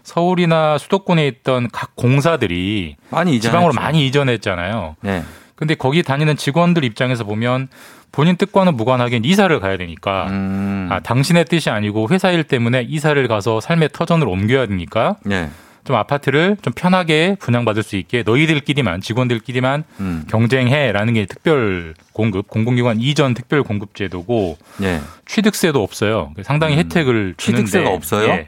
[0.02, 3.82] 서울이나 수도권에 있던 각 공사들이 많이 지방으로 이전했죠.
[3.82, 4.96] 많이 이전했잖아요.
[5.02, 5.24] 네.
[5.56, 7.70] 근데 거기 다니는 직원들 입장에서 보면
[8.12, 10.88] 본인 뜻과는 무관하게 이사를 가야 되니까 음.
[10.92, 15.50] 아, 당신의 뜻이 아니고 회사 일 때문에 이사를 가서 삶의 터전을 옮겨야 되니까 네.
[15.84, 20.24] 좀 아파트를 좀 편하게 분양받을 수 있게 너희들끼리만 직원들끼리만 음.
[20.30, 25.00] 경쟁해라는 게 특별 공급 공공기관 이전 특별 공급 제도고 네.
[25.28, 26.34] 취득세도 없어요.
[26.44, 27.66] 상당히 혜택을 주는데 음.
[27.66, 28.30] 취득세가 없어요?
[28.30, 28.48] 예.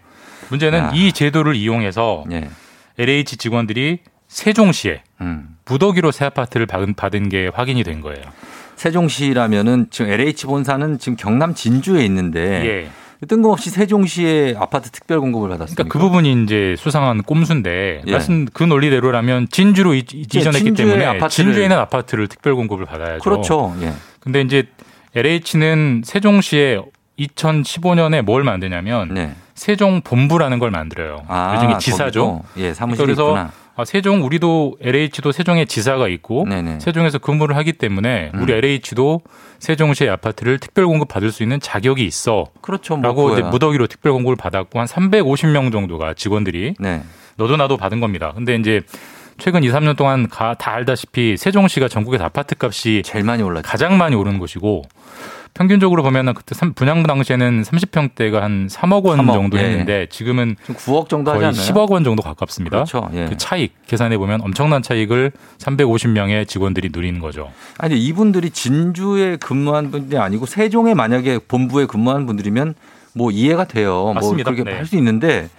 [0.50, 0.92] 문제는 야.
[0.94, 2.50] 이 제도를 이용해서 네.
[2.98, 5.58] LH 직원들이 세종시에 음.
[5.66, 8.22] 무더기로 새 아파트를 받은, 받은 게 확인이 된 거예요.
[8.76, 12.40] 세종시라면은 지금 LH 본사는 지금 경남 진주에 있는데
[13.22, 13.26] 예.
[13.28, 15.84] 뜬금없이 세종시에 아파트 특별 공급을 받았습니다.
[15.84, 18.12] 그러니까 그 부분이 이제 수상한 꼼수인데 예.
[18.12, 23.24] 말씀 그 논리대로라면 진주로 이- 이전했기 진주에 때문에 아파트를- 진주에 있는 아파트를 특별 공급을 받아야죠.
[23.24, 23.76] 그렇죠.
[23.82, 23.94] 예.
[24.20, 24.68] 근데 이제
[25.16, 26.80] LH는 세종시에
[27.18, 29.34] 2015년에 뭘 만드냐면 네.
[29.56, 31.24] 세종 본부라는 걸 만들어요.
[31.28, 32.44] 아, 요즘에 지사죠.
[32.58, 33.52] 예, 사무실이 그래서 있구나.
[33.78, 36.80] 아, 세종 우리도 LH도 세종에 지사가 있고 네네.
[36.80, 38.58] 세종에서 근무를 하기 때문에 우리 음.
[38.58, 39.22] LH도
[39.60, 42.46] 세종시의 아파트를 특별 공급 받을 수 있는 자격이 있어.
[42.62, 42.98] 그렇죠.
[42.98, 43.44] 뭐 라고 이제.
[43.44, 47.04] 무더기로 특별 공급을 받았고 한 350명 정도가 직원들이 네.
[47.36, 48.34] 너도 나도 받은 겁니다.
[48.36, 48.82] 근데 이제
[49.38, 53.70] 최근 2, 3년 동안 가, 다 알다시피 세종시가 전국에서 아파트 값이 제일 많이 올랐죠.
[53.70, 54.82] 가장 많이 오른 곳이고
[55.58, 59.64] 평균적으로 보면은 그때 삼- 분양 당시에는 30평대가 한 3억 원 3억, 정도 예.
[59.64, 61.62] 했는데 지금은 지금 9억 정도 하지 거의 않나요?
[61.74, 62.78] 10억 원 정도 가깝습니다.
[62.78, 63.10] 그렇죠.
[63.14, 63.26] 예.
[63.26, 67.52] 그 차익 계산해 보면 엄청난 차익을 350명의 직원들이 누리는 거죠.
[67.80, 72.76] 아니 이분들이 진주에 근무한 분들이 아니고 세종에 만약에 본부에 근무한 분들이면
[73.14, 74.12] 뭐 이해가 돼요.
[74.14, 74.52] 맞습니다.
[74.52, 74.78] 뭐 그렇게 네.
[74.78, 75.50] 할수 있는데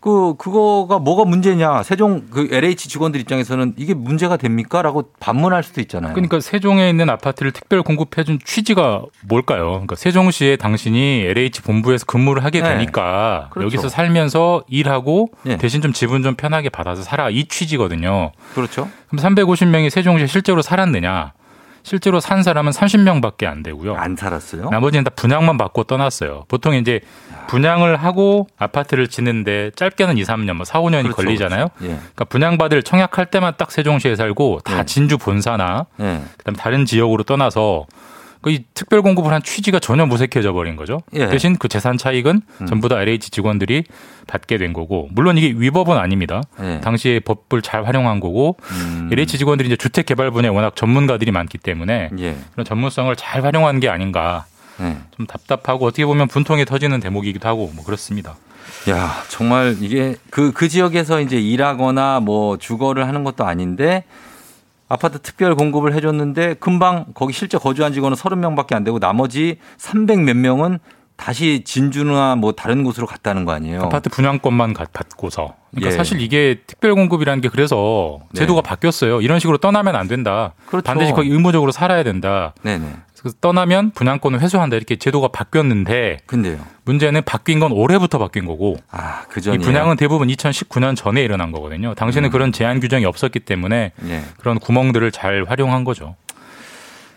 [0.00, 1.82] 그 그거가 뭐가 문제냐?
[1.82, 6.14] 세종 그 LH 직원들 입장에서는 이게 문제가 됩니까?라고 반문할 수도 있잖아요.
[6.14, 9.72] 그러니까 세종에 있는 아파트를 특별 공급해준 취지가 뭘까요?
[9.72, 12.70] 그러니까 세종시에 당신이 LH 본부에서 근무를 하게 네.
[12.70, 13.66] 되니까 그렇죠.
[13.66, 15.58] 여기서 살면서 일하고 네.
[15.58, 18.32] 대신 좀 지분 좀 편하게 받아서 살아 이 취지거든요.
[18.54, 18.88] 그렇죠.
[19.10, 21.34] 그럼 350명이 세종시에 실제로 살았느냐?
[21.82, 23.94] 실제로 산 사람은 30명밖에 안 되고요.
[23.96, 24.70] 안 살았어요?
[24.70, 26.44] 나머지는 다 분양만 받고 떠났어요.
[26.48, 27.00] 보통 이제
[27.48, 31.68] 분양을 하고 아파트를 짓는데 짧게는 2, 3년, 뭐 4, 5년이 그렇죠, 걸리잖아요.
[31.76, 31.92] 그렇죠.
[31.92, 31.98] 예.
[31.98, 34.84] 그러니까 분양받을 청약할 때만 딱 세종시에 살고 다 네.
[34.84, 36.22] 진주 본사나 예.
[36.38, 37.86] 그다음에 다른 지역으로 떠나서
[38.42, 41.02] 그 이 특별 공급을 한 취지가 전혀 무색해져 버린 거죠.
[41.12, 41.26] 예.
[41.28, 42.66] 대신 그 재산 차익은 음.
[42.66, 43.84] 전부 다 LH 직원들이
[44.26, 46.42] 받게 된 거고 물론 이게 위법은 아닙니다.
[46.62, 46.80] 예.
[46.80, 49.10] 당시에 법을 잘 활용한 거고 음.
[49.12, 52.36] LH 직원들이 이제 주택 개발 분야에 워낙 전문가들이 많기 때문에 예.
[52.52, 54.46] 그런 전문성을 잘 활용한 게 아닌가
[54.80, 54.96] 예.
[55.16, 58.36] 좀 답답하고 어떻게 보면 분통이 터지는 대목이기도 하고 뭐 그렇습니다.
[58.88, 64.04] 야, 정말 이게 그, 그 지역에서 이제 일하거나 뭐 주거를 하는 것도 아닌데
[64.90, 70.36] 아파트 특별 공급을 해줬는데 금방 거기 실제 거주한 직원은 30명밖에 안 되고 나머지 300 몇
[70.36, 70.80] 명은
[71.16, 73.82] 다시 진주나 뭐 다른 곳으로 갔다는 거 아니에요?
[73.82, 75.54] 아파트 분양권만 가- 받고서.
[75.70, 75.96] 그러니까 예.
[75.96, 78.68] 사실 이게 특별 공급이라는 게 그래서 제도가 네.
[78.68, 79.20] 바뀌었어요.
[79.20, 80.54] 이런 식으로 떠나면 안 된다.
[80.66, 80.84] 그렇죠.
[80.84, 82.54] 반드시 거기 의무적으로 살아야 된다.
[82.62, 82.86] 네네.
[83.20, 84.76] 그래서 떠나면 분양권을 회수한다.
[84.76, 86.58] 이렇게 제도가 바뀌었는데 근데요.
[86.84, 89.60] 문제는 바뀐 건 올해부터 바뀐 거고 아, 그이 전이에요.
[89.60, 91.94] 분양은 대부분 2019년 전에 일어난 거거든요.
[91.94, 92.32] 당시에는 음.
[92.32, 94.22] 그런 제한 규정이 없었기 때문에 예.
[94.38, 96.16] 그런 구멍들을 잘 활용한 거죠.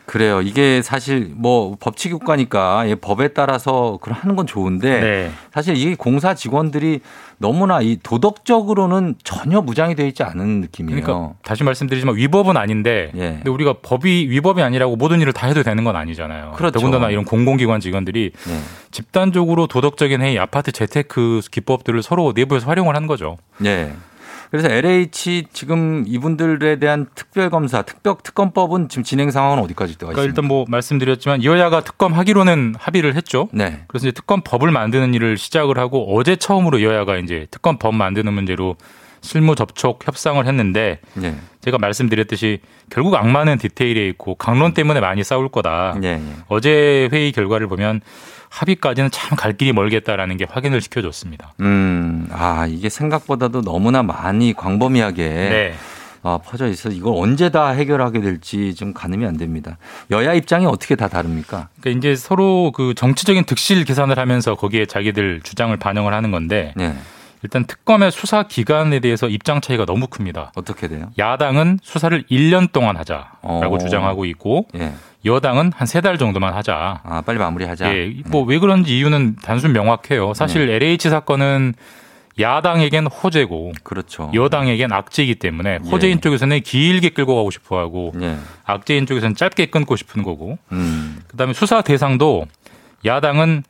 [0.05, 0.41] 그래요.
[0.41, 5.31] 이게 사실 뭐 법치 국가니까 이 법에 따라서 그걸 하는 건 좋은데 네.
[5.53, 6.99] 사실 이 공사 직원들이
[7.37, 11.01] 너무나 이 도덕적으로는 전혀 무장이 되어 있지 않은 느낌이에요.
[11.01, 13.33] 그러니까 다시 말씀드리지만 위법은 아닌데 예.
[13.35, 16.53] 근데 우리가 법이 위법이 아니라고 모든 일을 다 해도 되는 건 아니잖아요.
[16.55, 16.79] 그렇죠.
[16.79, 18.59] 더군다나 이런 공공기관 직원들이 예.
[18.91, 23.37] 집단적으로 도덕적인 회의 아파트 재테크 기법들을 서로 내부에서 활용을 한 거죠.
[23.65, 23.93] 예.
[24.53, 30.21] 그래서 LH 지금 이분들에 대한 특별 검사, 특별 특검법은 지금 진행 상황은 어디까지 되어 그러니까
[30.21, 30.29] 있습니까?
[30.29, 33.49] 일단 뭐 말씀드렸지만 여야가 특검하기로는 합의를 했죠.
[33.51, 33.83] 네.
[33.87, 38.75] 그래서 이제 특검법을 만드는 일을 시작을 하고 어제 처음으로 여야가 이제 특검법 만드는 문제로
[39.21, 41.35] 실무 접촉 협상을 했는데 네.
[41.61, 42.59] 제가 말씀드렸듯이
[42.91, 45.95] 결국 악마는 디테일에 있고 강론 때문에 많이 싸울 거다.
[46.03, 46.21] 예, 예.
[46.47, 48.01] 어제 회의 결과를 보면
[48.53, 51.53] 합의까지는 참 갈 길이 멀겠다라는 게 확인을 시켜줬습니다.
[51.61, 55.73] 음, 아, 이게 생각보다도 너무나 많이 광범위하게 네.
[56.21, 59.77] 아, 퍼져 있어서 이걸 언제 다 해결하게 될지 좀 가늠이 안 됩니다.
[60.11, 61.69] 여야 입장이 어떻게 다 다릅니까?
[61.81, 66.95] 그러니까 이제 서로 그 정치적인 득실 계산을 하면서 거기에 자기들 주장을 반영을 하는 건데 네.
[67.43, 70.51] 일단 특검의 수사 기간에 대해서 입장 차이가 너무 큽니다.
[70.55, 71.11] 어떻게 돼요?
[71.17, 73.77] 야당은 수사를 1년 동안 하자라고 어.
[73.77, 74.93] 주장하고 있고 예.
[75.25, 77.01] 여당은 한 세 달 정도만 하자.
[77.03, 77.95] 아, 빨리 마무리하자.
[77.95, 80.33] 예, 뭐왜 그런지 이유는 단순 명확해요.
[80.33, 80.75] 사실 네.
[80.75, 81.73] LH 사건은
[82.39, 84.31] 야당에겐 호재고 그렇죠.
[84.33, 86.21] 여당에겐 악재이기 때문에 호재인 예.
[86.21, 88.37] 쪽에서는 길게 끌고 가고 싶어 하고 예.
[88.65, 91.21] 악재인 쪽에서는 짧게 끊고 싶은 거고 음.
[91.27, 92.47] 그다음에 수사 대상도
[93.05, 93.63] 야당은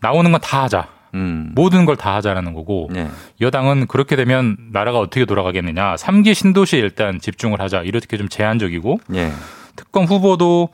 [0.00, 0.88] 나오는 건 다 하자.
[1.14, 1.52] 음.
[1.54, 3.08] 모든 걸 다 하자라는 거고 네.
[3.40, 5.96] 여당은 그렇게 되면 나라가 어떻게 돌아가겠느냐.
[5.96, 7.82] 3기 신도시에 일단 집중을 하자.
[7.82, 9.32] 이렇게 좀 제한적이고 예.
[9.76, 10.68] 특검 후보도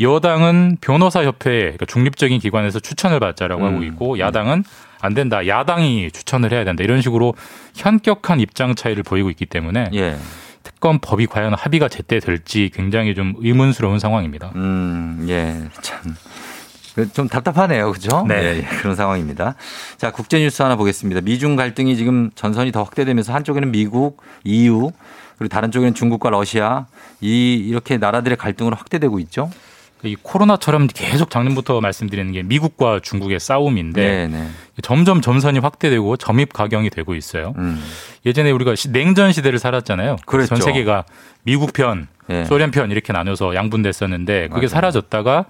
[0.00, 3.66] 여당은 변호사 협회 그러니까 중립적인 기관에서 추천을 받자라고 음.
[3.74, 4.64] 하고 있고 야당은
[5.00, 5.46] 안 된다.
[5.46, 6.82] 야당이 추천을 해야 된다.
[6.84, 7.34] 이런 식으로
[7.74, 10.16] 현격한 입장 차이를 보이고 있기 때문에 예.
[10.62, 14.52] 특검 법이 과연 합의가 제때 될지 굉장히 좀 의문스러운 상황입니다.
[14.56, 15.62] 음, 예.
[15.80, 16.16] 참.
[16.96, 17.92] 그좀 답답하네요.
[17.92, 18.24] 그죠?
[18.26, 18.34] 네.
[18.42, 19.54] 예, 예, 그런 상황입니다.
[19.98, 21.20] 자, 국제뉴스 하나 보겠습니다.
[21.20, 24.90] 미중 갈등이 지금 전선이 더 확대되면서 한쪽에는 미국, EU,
[25.38, 26.86] 그리고 다른 쪽에는 중국과 러시아,
[27.20, 29.50] 이, 이렇게 나라들의 갈등으로 확대되고 있죠?
[30.04, 34.48] 이 코로나처럼 계속 작년부터 말씀드리는 게 미국과 중국의 싸움인데 네, 네.
[34.82, 37.54] 점점 전선이 확대되고 점입 가경이 되고 있어요.
[37.58, 37.82] 음.
[38.24, 40.16] 예전에 우리가 시- 냉전 시대를 살았잖아요.
[40.24, 40.54] 그랬죠.
[40.54, 41.04] 전 세계가
[41.42, 42.44] 미국 편, 예.
[42.44, 44.68] 소련 편 이렇게 나눠서 양분됐었는데 그게 맞아요.
[44.68, 45.46] 사라졌다가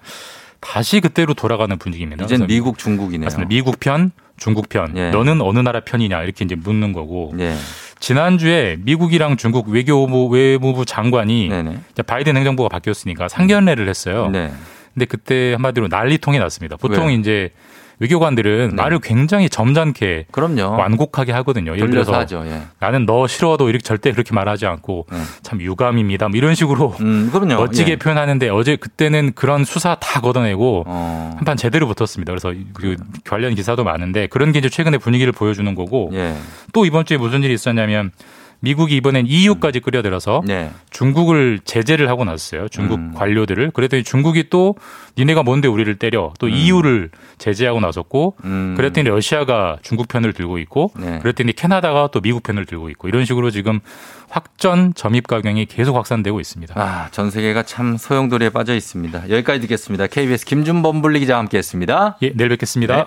[0.60, 2.26] 다시 그때로 돌아가는 분위기입니다.
[2.26, 3.26] 그래서 미국, 중국이네요.
[3.26, 3.48] 맞습니다.
[3.48, 4.96] 미국 편, 중국 편.
[4.96, 5.10] 예.
[5.10, 7.34] 너는 어느 나라 편이냐 이렇게 이제 묻는 거고.
[7.38, 7.54] 예.
[7.98, 11.78] 지난주에 미국이랑 중국 외교부 외무부 장관이 네네.
[11.92, 14.28] 이제 바이든 행정부가 바뀌었으니까 상견례를 했어요.
[14.28, 14.52] 네.
[14.92, 16.76] 근데 그때 한마디로 난리통이 났습니다.
[16.76, 17.18] 보통 왜요?
[17.18, 17.50] 이제
[17.98, 18.74] 외교관들은 네.
[18.74, 20.78] 말을 굉장히 점잖게 그럼요.
[20.78, 21.74] 완곡하게 하거든요.
[21.74, 22.44] 예를 들어서 하죠.
[22.46, 22.62] 예.
[22.78, 25.18] 나는 너 싫어도 이렇게 절대 그렇게 말하지 않고 네.
[25.42, 26.28] 참 유감입니다.
[26.28, 27.30] 뭐 이런 식으로 음.
[27.32, 27.96] 멋지게 예.
[27.96, 31.34] 표현하는데 어제 그때는 그런 수사 다 걷어내고 어.
[31.36, 32.32] 한판 제대로 붙었습니다.
[32.32, 36.34] 그래서 그 관련 기사도 많은데 그런 게 이제 최근에 분위기를 보여주는 거고 예.
[36.72, 38.12] 또 이번 주에 무슨 일이 있었냐면
[38.60, 40.70] 미국이 이번엔 EU까지 끌어들여서 네.
[40.90, 42.68] 중국을 제재를 하고 났어요.
[42.68, 43.12] 중국 음.
[43.14, 43.70] 관료들을.
[43.70, 44.74] 그랬더니 중국이 또
[45.18, 46.32] 니네가 뭔데 우리를 때려.
[46.38, 48.74] 또 EU를 제재하고 나섰고 음.
[48.76, 51.18] 그랬더니 러시아가 중국 편을 들고 있고 네.
[51.20, 53.80] 그랬더니 캐나다가 또 미국 편을 들고 있고 이런 식으로 지금
[54.28, 56.74] 확전 점입 가경이 계속 확산되고 있습니다.
[56.76, 59.30] 아, 전 세계가 참 소용돌이에 빠져 있습니다.
[59.30, 60.06] 여기까지 듣겠습니다.
[60.06, 62.18] KBS 김준범 분리 기자와 함께 했습니다.
[62.22, 62.96] 예, 내일 뵙겠습니다.
[62.96, 63.04] 네.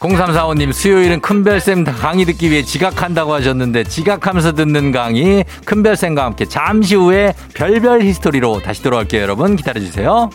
[0.00, 7.34] 공삼사오님 수요일은 큰별쌤 강의 듣기 위해 지각한다고 하셨는데 지각하면서 듣는 강의 큰별쌤과 함께 잠시 후에
[7.54, 9.22] 별별 history로 다시 돌아올게요.
[9.22, 10.30] 여러분 기다려주세요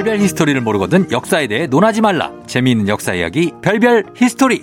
[0.00, 4.62] 별별 history를 모르거든 역사에 대해 논하지 말라 재미있는 역사 이야기 별별 history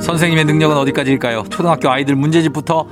[0.00, 1.44] 선생님의 능력은 어디까지일까요?
[1.50, 2.86] 초등학교 아이들 문제집부터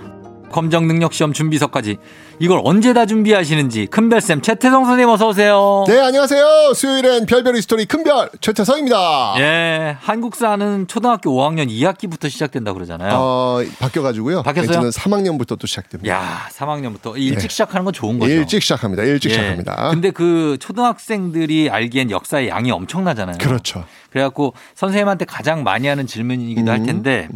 [0.53, 1.97] 검정 능력 시험 준비서까지
[2.39, 5.85] 이걸 언제 다 준비하시는지 큰별쌤 최태성 선생님 어서 오세요.
[5.89, 6.75] 네, 안녕하세요.
[6.75, 9.35] 수요일엔 별별 history 큰별 최태성입니다.
[9.39, 13.15] 예, 한국사는 초등학교 5학년 2학기부터 시작된다 그러잖아요.
[13.15, 14.43] 어, 바뀌어 가지고요.
[14.43, 14.75] 바뀌었어요?
[14.75, 16.15] 저는 3학년부터 또 시작됩니다.
[16.15, 17.49] 야, 3학년부터 일찍 네.
[17.49, 18.33] 시작하는 건 좋은 거죠.
[18.33, 19.03] 일찍 시작합니다.
[19.03, 19.35] 일찍 예.
[19.35, 19.91] 시작합니다.
[19.91, 23.39] 근데 그 초등학생들이 알기엔 역사의 양이 엄청나잖아요.
[23.39, 23.85] 그렇죠.
[24.11, 27.29] 그래갖고 선생님한테 가장 많이 하는 질문이기도 할 텐데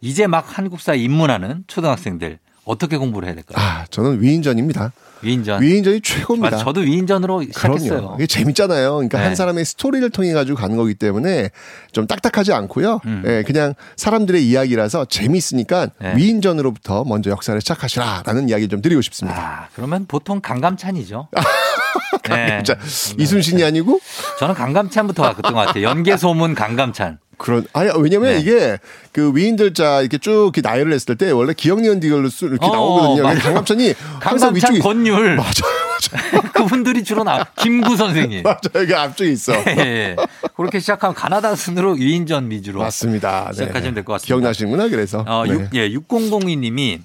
[0.00, 3.56] 이제 막 한국사 입문하는 초등학생들 어떻게 공부를 해야 될까요?
[3.64, 4.92] 아, 저는 위인전입니다.
[5.22, 5.60] 위인전.
[5.60, 6.56] 위인전이 최고입니다.
[6.56, 7.90] 맞아, 저도 위인전으로 시작했어요.
[7.90, 8.14] 그럼요.
[8.16, 8.94] 이게 재밌잖아요.
[8.94, 9.24] 그러니까 네.
[9.24, 11.50] 한 사람의 스토리를 통해 가지고 가는 거기 때문에
[11.92, 13.00] 좀 딱딱하지 않고요.
[13.04, 13.22] 음.
[13.26, 16.16] 예, 그냥 사람들의 이야기라서 재밌으니까 네.
[16.16, 19.38] 위인전으로부터 먼저 역사를 시작하시라라는 이야기 좀 드리고 싶습니다.
[19.38, 21.28] 아, 그러면 보통 강감찬이죠.
[22.30, 22.62] 네.
[22.62, 22.76] 자,
[23.18, 24.00] 이순신이 아니고
[24.38, 25.84] 저는 강감찬부터 갔던 것 같아요.
[25.84, 27.18] 연개소문 강감찬.
[27.40, 28.38] 그런 아니 왜냐면 네.
[28.40, 28.78] 이게
[29.12, 32.70] 그 위인들 자 이렇게 쭉 이렇게 나열을 했을 때 원래 기억니은 디걸로 수- 이렇게 어,
[32.70, 33.22] 나오거든요.
[33.22, 33.38] 맞아요.
[33.40, 35.36] 강감찬이 항상 위쪽에 권율.
[35.40, 35.80] 맞아요.
[36.52, 38.42] 그분들이 주로 나 김구 선생님.
[38.44, 38.84] 맞아요.
[38.84, 39.52] 이게 앞쪽에 있어.
[39.54, 40.16] 예.
[40.56, 43.46] 그렇게 시작하면 가나다 순으로 위인전 위주로 맞습니다.
[43.48, 43.52] 네.
[43.54, 44.26] 시작하시면 될 것 같습니다.
[44.34, 45.24] 기억나시는구나 그래서.
[45.26, 45.52] 어, 네.
[45.54, 47.00] 6, 예, 6002님이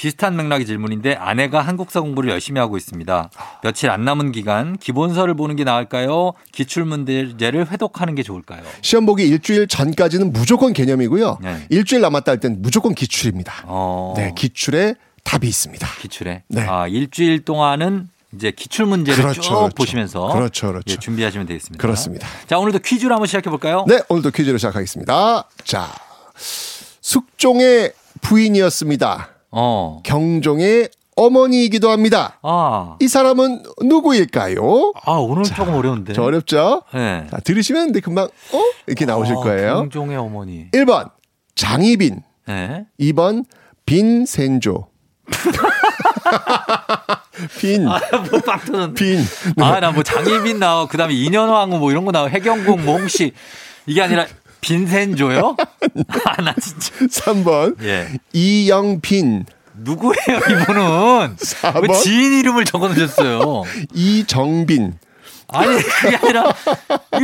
[0.00, 3.28] 비슷한 맥락의 질문인데 아내가 한국사 공부를 열심히 하고 있습니다.
[3.62, 6.32] 며칠 안 남은 기간 기본서를 보는 게 나을까요?
[6.52, 8.62] 기출 문제를 회독하는 게 좋을까요?
[8.80, 11.40] 시험 보기 일주일 전까지는 무조건 개념이고요.
[11.42, 11.66] 네.
[11.68, 13.64] 일주일 남았다 할 땐 무조건 기출입니다.
[13.66, 15.86] 어, 네, 기출에 답이 있습니다.
[16.00, 16.62] 기출에 네.
[16.62, 19.74] 아, 일주일 동안은 이제 기출 문제를 그렇죠, 쭉 그렇죠.
[19.74, 20.94] 보시면서 그렇죠, 그렇죠.
[20.94, 21.82] 예, 준비하시면 되겠습니다.
[21.82, 22.26] 그렇습니다.
[22.46, 23.84] 자, 오늘도 퀴즈를 한번 시작해 볼까요?
[23.86, 25.44] 네, 오늘도 퀴즈를 시작하겠습니다.
[25.64, 25.88] 자,
[27.02, 27.92] 숙종의
[28.22, 29.28] 부인이었습니다.
[29.50, 30.00] 어.
[30.04, 32.38] 경종의 어머니이기도 합니다.
[32.42, 32.96] 아.
[33.00, 34.92] 이 사람은 누구일까요?
[35.04, 36.12] 아, 오늘 조금 어려운데.
[36.14, 36.82] 저 어렵죠?
[36.94, 37.26] 네.
[37.30, 38.62] 자, 들으시면 근데 금방 어?
[38.86, 39.74] 이렇게 나오실 어, 거예요.
[39.74, 40.70] 경종의 어머니.
[40.70, 41.10] 1번
[41.56, 42.86] 장희빈, 네.
[43.00, 43.44] 2번
[43.84, 44.86] 빈센조.
[47.58, 48.94] 빈, 뭐빵 터졌네.
[48.94, 49.20] 빈.
[49.60, 53.32] 아, 나 뭐 장희빈 나와, 그 다음에 인현왕후 뭐 이런 거 나와, 해경궁, 뭐 혹시
[53.86, 54.26] 이게 아니라
[54.60, 55.56] 빈센조요?
[56.24, 56.92] 아, 나 진짜.
[57.32, 58.08] 3번 예.
[58.32, 59.46] 이영빈,
[59.78, 60.82] 누구예요, 이분은?
[61.30, 63.62] 왜 4번 지인 이름을 적어 놓으셨어요?
[63.94, 64.94] 이정빈.
[65.52, 66.52] 아니, 그게 아니라,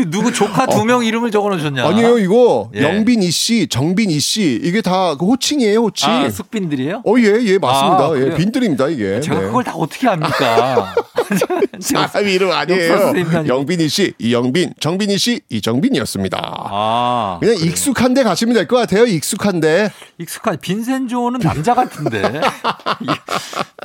[0.09, 1.87] 누구 조카 두 명 이름을 적어 놓으셨냐?
[1.87, 2.83] 아니에요, 이거 예.
[2.83, 6.09] 영빈 이 씨, 정빈 이 씨, 이게 다 그 호칭이에요, 호칭.
[6.11, 7.03] 아, 숙빈들이에요?
[7.07, 8.05] 어, 예, 예, 맞습니다.
[8.07, 8.35] 아, 예?
[8.37, 9.21] 빈들입니다, 이게.
[9.21, 9.47] 제가 네.
[9.47, 10.95] 그걸 다 어떻게 압니까?
[11.81, 12.99] 사람 이름 아니에요.
[12.99, 13.55] 선생님이 아니고.
[13.57, 16.39] 영빈 이 씨, 이영빈, 정빈 이 씨, 이정빈이었습니다.
[16.71, 17.39] 아.
[17.41, 17.69] 그냥 그래요.
[17.71, 19.05] 익숙한데 가시면 될 것 같아요.
[19.07, 19.91] 익숙한데.
[20.19, 22.41] 익숙한 빈센조는 남자 같은데.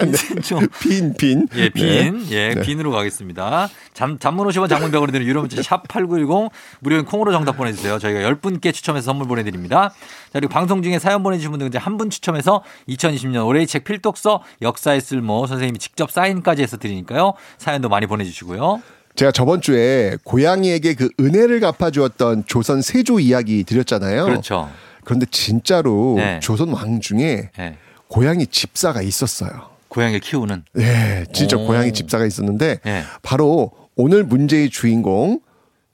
[0.01, 0.59] 빈센조.
[0.81, 1.47] 빈, 빈.
[1.55, 2.25] 예, 빈.
[2.29, 2.31] 네.
[2.31, 2.61] 예, 네.
[2.61, 3.69] 빈으로 가겠습니다.
[3.93, 7.99] 잠, 잠문 50원 장문병으로 드는 유료 문자 샵 8910 무료인 콩으로 정답 보내주세요.
[7.99, 9.89] 저희가 10분께 추첨해서 선물 보내드립니다.
[9.89, 9.95] 자,
[10.34, 15.01] 그리고 방송 중에 사연 보내주신 분들 이제 한 분 추첨해서 2020년 올해의 책 필독서 역사의
[15.01, 17.34] 쓸모 선생님이 직접 사인까지 해서 드리니까요.
[17.57, 18.82] 사연도 많이 보내주시고요.
[19.15, 24.23] 제가 저번 주에 고양이에게 그 은혜를 갚아주었던 조선 세조 이야기 드렸잖아요.
[24.23, 24.69] 그렇죠.
[25.03, 26.39] 그런데 진짜로 네.
[26.41, 27.77] 조선 왕 중에 예.
[28.07, 29.69] 고양이 집사가 있었어요.
[29.89, 30.63] 고양이를 키우는.
[30.73, 31.67] 네, 진짜 오.
[31.67, 33.03] 고양이 집사가 있었는데 예.
[33.21, 35.39] 바로 오늘 문제의 주인공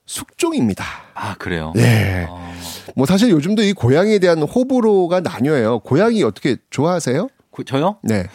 [0.05, 0.85] 숙종입니다.
[1.13, 1.73] 아, 그래요?
[1.75, 2.25] 네.
[2.29, 2.53] 어,
[2.95, 5.79] 뭐 사실 요즘도 이 고양이에 대한 호불호가 나뉘어요.
[5.79, 7.27] 고양이 어떻게 좋아하세요?
[7.51, 7.97] 고- 저요?
[8.03, 8.25] 네.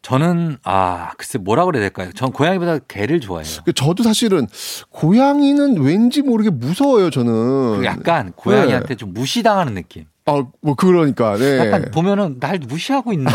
[0.00, 2.10] 저는, 아, 글쎄 뭐라 그래야 될까요?
[2.16, 3.46] 전 고양이보다 개를 좋아해요.
[3.64, 4.48] 그 저도 사실은
[4.90, 7.32] 고양이는 왠지 모르게 무서워요, 저는.
[7.70, 10.06] 그리고 약간 고양이한테 좀 무시당하는 느낌.
[10.26, 11.36] 아, 뭐 그러니까.
[11.36, 11.58] 네.
[11.58, 13.32] 약간 보면은 날 무시하고 있는데?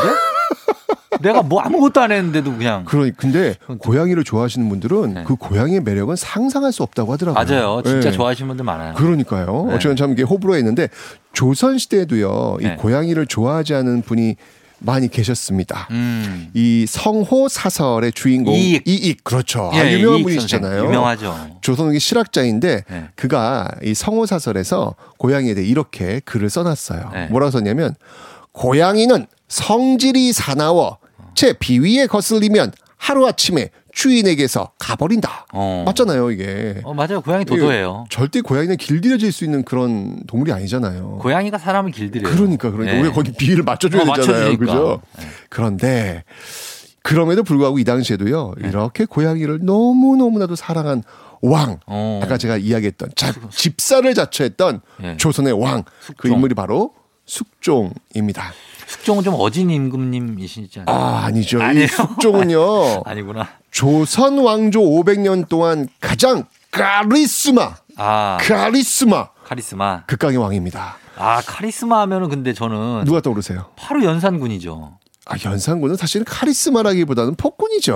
[1.22, 2.86] 내가 뭐 아무것도 안 했는데도 그냥.
[2.86, 7.46] 그러니 근데 고양이를 좋아하시는 분들은 그 고양이의 매력은 상상할 수 없다고 하더라고요.
[7.46, 7.54] 네.
[7.54, 7.82] 맞아요.
[7.84, 8.16] 진짜 네.
[8.16, 8.94] 좋아하시는 분들 많아요.
[8.96, 9.66] 그러니까요.
[9.70, 9.76] 네.
[9.76, 10.90] 어쨌든 참 이게 호불호가 있는데
[11.34, 12.58] 조선 시대에도요.
[12.62, 12.74] 네.
[12.74, 14.36] 이 고양이를 좋아하지 않은 분이
[14.80, 15.88] 많이 계셨습니다.
[15.90, 16.50] 음.
[16.54, 18.88] 이 성호 사설의 주인공 이익.
[18.88, 19.72] 이익 그렇죠.
[19.74, 20.84] 아, 예, 유명한 이익 분이시잖아요.
[20.86, 21.58] 유명하죠.
[21.62, 23.10] 조선의 실학자인데 네.
[23.16, 27.10] 그가 이 성호 사설에서 고양이에 대해 이렇게 글을 써놨어요.
[27.12, 27.28] 네.
[27.28, 27.96] 뭐라고 썼냐면
[28.52, 30.98] 고양이는 성질이 사나워
[31.36, 35.48] 제 비위에 거슬리면 하루 아침에 주인에게서 가버린다.
[35.54, 35.84] 어.
[35.86, 36.82] 맞잖아요, 이게.
[36.84, 37.22] 어, 맞아요.
[37.22, 38.06] 고양이 도도해요.
[38.06, 41.18] 이게 절대 고양이는 길들여질 수 있는 그런 동물이 아니잖아요.
[41.20, 42.32] 고양이가 사람을 길들여요.
[42.32, 43.00] 그러니까 그러니까 네.
[43.02, 44.66] 우리가 거기 비위를 맞춰줘야 어, 되잖아요, 맞춰주니까.
[44.66, 45.02] 그죠?
[45.50, 46.24] 그런데
[47.02, 48.68] 그럼에도 불구하고 이 당시에도요 네.
[48.68, 51.04] 이렇게 고양이를 너무 너무나도 사랑한
[51.42, 52.20] 왕, 어.
[52.24, 55.18] 아까 제가 이야기했던 자, 집사를 자처했던 예.
[55.18, 56.32] 조선의 왕, 그 숙종.
[56.34, 56.94] 인물이 바로
[57.26, 58.52] 숙종입니다.
[58.88, 60.96] 숙종은 좀 어진 임금님이시지 않아요?
[60.96, 61.62] 아 아니죠.
[61.62, 61.86] 아니에요?
[61.86, 63.48] 이 숙종은요 아니구나.
[63.72, 68.38] 조선 왕조 500년 동안 가장 카리스마, 아.
[68.42, 70.04] 카리스마 카리스마.
[70.06, 70.98] 극강의 왕입니다.
[71.18, 73.72] 아, 카리스마 하면은 근데 저는 누가 떠오르세요?
[73.76, 74.98] 바로 연산군이죠.
[75.26, 77.94] 아, 연산군은 사실은 카리스마라기보다는 폭군이죠.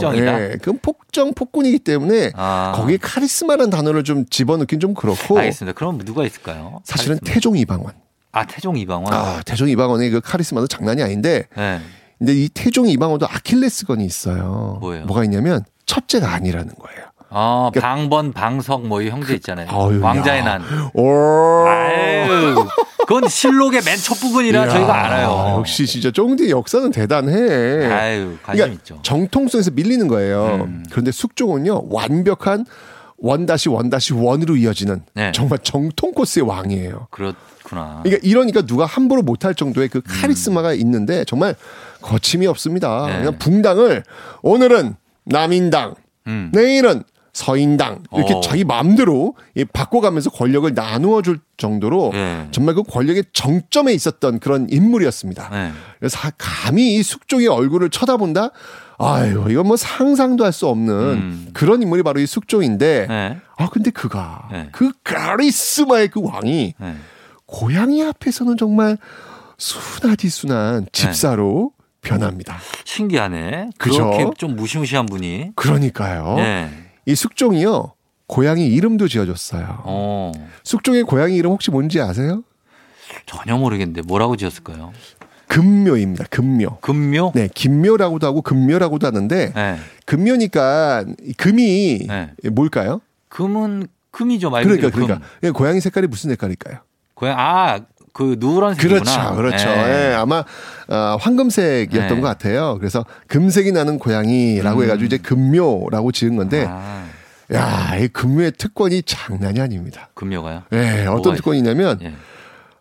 [0.00, 0.40] 폭정이다?
[0.42, 2.72] 예, 그건 폭정 폭군이기 때문에 아.
[2.76, 5.74] 거기에 카리스마라는 단어를 좀 집어넣긴 좀 그렇고 알겠습니다.
[5.76, 6.80] 그럼 누가 있을까요?
[6.84, 7.34] 사실은 카리스마.
[7.34, 7.92] 태종 이방원.
[8.34, 9.12] 아, 태종 이방원.
[9.14, 11.80] 아, 태종 이방원의 그 카리스마도 장난이 아닌데 네.
[12.18, 14.78] 근데 이 태종 이방원도 아킬레스건이 있어요.
[14.80, 15.04] 뭐예요?
[15.06, 17.04] 뭐가 있냐면 첫째가 아니라는 거예요.
[17.36, 19.66] 어, 방번, 방석 뭐 이 형제 있잖아요.
[19.66, 20.44] 그러니까 아유, 왕자의 야.
[20.44, 20.62] 난.
[20.94, 21.66] 오.
[21.66, 22.66] 아유,
[23.06, 25.56] 그건 실록의 맨 첫 부분이라 저희가 알아요.
[25.58, 27.86] 역시 진짜 쫑디의 역사는 대단해.
[27.86, 28.94] 아유, 관심 있죠.
[28.94, 28.98] 음.
[29.02, 30.68] 정통성에서 밀리는 거예요.
[30.90, 32.66] 그런데 숙종은요 완벽한
[33.18, 35.32] 원 다시 원 다시 원으로 이어지는 네.
[35.32, 37.08] 정말 정통 코스의 왕이에요.
[37.10, 37.34] 그렇
[37.64, 38.00] 구나.
[38.04, 41.56] 그러니까 이러니까 누가 함부로 못할 정도의 그 카리스마가 있는데 정말
[42.00, 43.06] 거침이 없습니다.
[43.08, 43.18] 네.
[43.18, 44.04] 그냥 붕당을
[44.42, 44.94] 오늘은
[45.24, 45.94] 남인당,
[46.28, 46.50] 음.
[46.52, 47.02] 내일은
[47.32, 48.40] 서인당 이렇게 어.
[48.40, 52.46] 자기 마음대로 이 바꿔가면서 권력을 나누어 줄 정도로 네.
[52.52, 55.48] 정말 그 권력의 정점에 있었던 그런 인물이었습니다.
[55.50, 55.72] 네.
[55.98, 58.50] 그래서 하- 감히 이 숙종의 얼굴을 쳐다본다?
[58.98, 63.08] 아유, 이건 뭐 상상도 할 수 없는 그런 인물이 바로 이 숙종인데, 음.
[63.08, 63.38] 네.
[63.56, 64.68] 아, 근데 그가, 네.
[64.70, 66.94] 그 카리스마의 그 왕이, 네.
[67.54, 68.98] 고양이 앞에서는 정말
[69.58, 72.58] 순하디 순한 집사로 변합니다.
[72.84, 73.70] 신기하네.
[73.78, 74.10] 그죠?
[74.10, 75.52] 그렇게 좀 무시무시한 분이.
[75.54, 76.34] 그러니까요.
[76.36, 76.68] 네.
[77.06, 77.92] 이 숙종이요,
[78.26, 79.82] 고양이 이름도 지어줬어요.
[79.84, 80.32] 어,
[80.64, 82.42] 숙종의 고양이 이름 혹시 뭔지 아세요?
[83.24, 84.92] 전혀 모르겠는데 뭐라고 지었을까요?
[85.46, 86.24] 금묘입니다.
[86.30, 86.78] 금묘.
[86.80, 87.32] 금묘?
[87.36, 89.76] 네, 김묘라고도 하고 금묘라고도 하는데 네.
[90.06, 92.32] 금묘니까 이 금이 네.
[92.50, 93.00] 뭘까요?
[93.28, 95.48] 금은 금이죠, 말 그러니까 그대로 그러니까 금.
[95.48, 96.78] 예, 고양이 색깔이 무슨 색깔일까요?
[97.24, 97.80] 고양 아,
[98.12, 99.34] 그 누런색이구나.
[99.34, 99.66] 그렇죠, 그렇죠.
[99.66, 100.10] 네.
[100.10, 100.44] 예, 아마
[100.88, 102.20] 어, 황금색이었던 네.
[102.20, 102.76] 것 같아요.
[102.78, 104.84] 그래서 금색이 나는 고양이라고 음.
[104.84, 107.06] 해가지고 이제 금묘라고 지은 건데, 아,
[107.52, 110.10] 야, 이 금묘의 특권이 장난이 아닙니다.
[110.14, 110.62] 금묘가요?
[110.72, 112.14] 예, 어떤 특권이냐면, 예.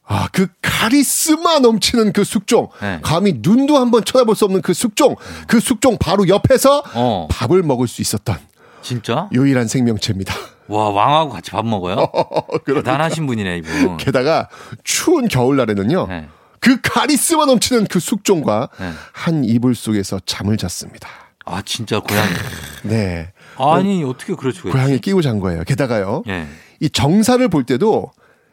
[0.06, 3.00] 아, 그 카리스마 넘치는 그 숙종, 네.
[3.02, 5.16] 감히 눈도 한번 쳐다볼 수 없는 그 숙종,
[5.48, 8.38] 그 숙종 바로 옆에서 어, 밥을 먹을 수 있었던
[8.82, 9.30] 진짜?
[9.32, 10.36] 유일한 생명체입니다.
[10.68, 12.08] 와, 왕하고 같이 밥 먹어요?
[12.64, 12.92] 그러니까.
[12.92, 13.98] 대단하신 분이네, 이분.
[13.98, 14.50] 게다가
[14.84, 16.28] 추운 겨울날에는요, 네.
[16.60, 18.92] 그 카리스마 넘치는 그 숙종과 네.
[19.12, 21.10] 한 이불 속에서 잠을 잤습니다.
[21.46, 22.30] 아, 진짜 고양이.
[22.84, 23.34] 네.
[23.58, 24.62] 아니, 어떻게 있지?
[24.62, 25.64] 고양이 끼고 잔 거예요.
[25.64, 26.48] 게다가요, 예.
[26.80, 28.12] 이 정사를 볼 때도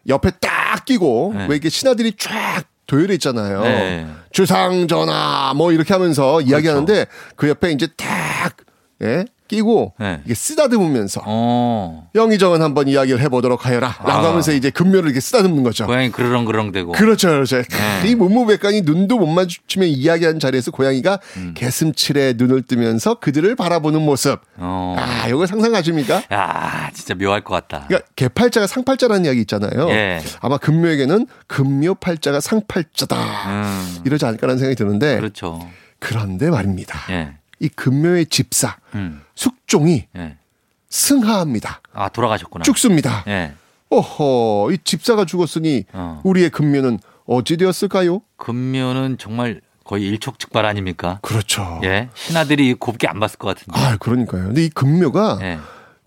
[0.09, 1.41] 옆에 딱 끼고 네.
[1.47, 3.63] 왜 이렇게 신하들이 쫙 도열해 있잖아요.
[3.63, 4.07] 네.
[4.33, 7.07] 주상 전하 뭐 이렇게 하면서 이야기하는데
[7.37, 8.57] 그 옆에 이제 딱
[9.03, 9.25] 예?
[9.51, 10.21] 끼고 네.
[10.25, 14.29] 이게 쓰다듬으면서 어, 영의정은 한번 이야기를 해보도록 하여라라고 아.
[14.29, 15.87] 하면서 이제 금묘를 이렇게 쓰다듬는 거죠.
[15.87, 16.93] 고양이 그러렁그렁 대고.
[16.93, 17.57] 그렇죠, 그렇죠.
[17.57, 18.09] 네.
[18.09, 21.55] 이 문무백관이 눈도 못 마주치며 이야기하는 자리에서 고양이가 음.
[21.57, 24.41] 개슴칠에 눈을 뜨면서 그들을 바라보는 모습.
[24.57, 24.95] 어.
[24.97, 26.23] 아, 이거 상상하십니까?
[26.33, 27.87] 야, 진짜 묘할 것 같다.
[27.89, 29.89] 그러니까 개팔자가 상팔자라는 이야기 있잖아요.
[29.91, 30.21] 예.
[30.41, 33.17] 아마 금묘에게는 금묘팔자가 상팔자다.
[33.17, 35.59] 음, 이러지 않을까라는 생각이 드는데 그렇죠.
[35.99, 36.99] 그런데 말입니다.
[37.11, 37.41] 예.
[37.61, 40.37] 이 금묘의 집사 음, 숙종이 예.
[40.89, 41.83] 승하합니다.
[41.93, 42.65] 아, 돌아가셨구나.
[42.65, 43.23] 죽습니다.
[43.29, 43.53] 예.
[43.91, 46.21] 어허, 이 집사가 죽었으니 어.
[46.25, 48.23] 우리의 금묘는 어찌 되었을까요?
[48.37, 51.19] 금묘는 정말 거의 일촉즉발 아닙니까?
[51.23, 51.81] 그렇죠.
[51.85, 52.09] 예.
[52.15, 53.79] 신하들이 곱게 안 봤을 것 같은데.
[53.79, 54.47] 아, 그러니까요.
[54.47, 55.59] 근데 이 금묘가 예.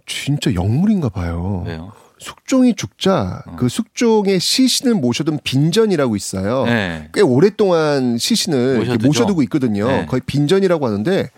[0.06, 1.64] 진짜 영물인가 봐요.
[1.66, 1.92] 왜요?
[2.18, 3.56] 숙종이 죽자 어.
[3.58, 6.66] 그 숙종의 시신을 모셔둔 빈전이라고 있어요.
[6.68, 7.10] 예.
[7.14, 8.98] 꽤 오랫동안 시신을.
[9.04, 9.88] 모셔두고 있거든요.
[9.88, 10.06] 네.
[10.06, 11.30] 거의 빈전이라고 하는데,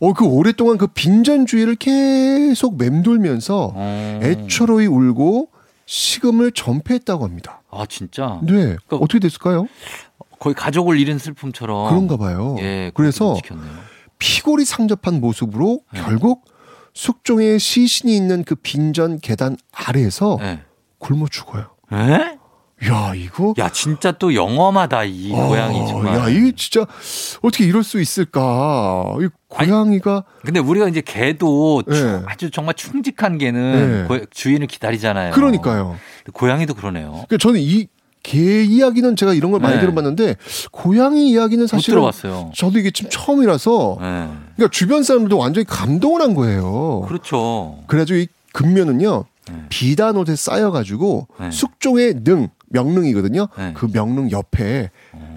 [0.00, 4.20] 어, 그 오랫동안 그 빈전 주위를 계속 맴돌면서 어.
[4.22, 5.50] 애처로이 울고
[5.86, 7.62] 식음을 전폐했다고 합니다.
[7.70, 8.40] 아, 진짜?
[8.42, 8.76] 네.
[8.90, 9.66] 어떻게 됐을까요?
[10.38, 11.88] 거의 가족을 잃은 슬픔처럼.
[11.88, 12.56] 그런가 봐요.
[12.60, 12.90] 예.
[12.94, 13.36] 그래서.
[14.18, 16.00] 피골이 상접한 모습으로 네.
[16.00, 16.44] 결국
[16.92, 20.62] 숙종의 시신이 있는 그 빈전 계단 아래에서 예.
[20.98, 21.66] 굶어 죽어요.
[21.92, 22.37] 예?
[22.86, 23.54] 야, 이거.
[23.58, 26.14] 야, 진짜 또 영험하다, 이 고양이 정말.
[26.16, 26.86] 야, 이게 진짜
[27.42, 29.04] 어떻게 이럴 수 있을까?
[29.20, 31.94] 이 고양이가 근데 우리가 이제 개도 네.
[31.94, 34.18] 추- 아주 정말 충직한 개는 네.
[34.20, 35.32] 고- 주인을 기다리잖아요.
[35.32, 35.96] 그러니까요.
[36.32, 37.10] 고양이도 그러네요.
[37.28, 39.80] 그러니까 저는 이개 이야기는 제가 이런 걸 많이 네.
[39.80, 40.36] 들어봤는데
[40.70, 42.52] 고양이 이야기는 못 사실 들어봤어요.
[42.54, 44.06] 저도 이게 지금 처음이라서 네.
[44.54, 47.04] 그러니까 주변 사람들도 완전히 감동을 한 거예요.
[47.08, 47.78] 그렇죠.
[47.88, 49.54] 그래가지고 이 금면은요 네.
[49.70, 51.50] 비단 옷에 쌓여가지고 네.
[51.50, 53.48] 숙종의 능 명릉이거든요.
[53.56, 53.72] 네.
[53.74, 54.90] 그 명릉 옆에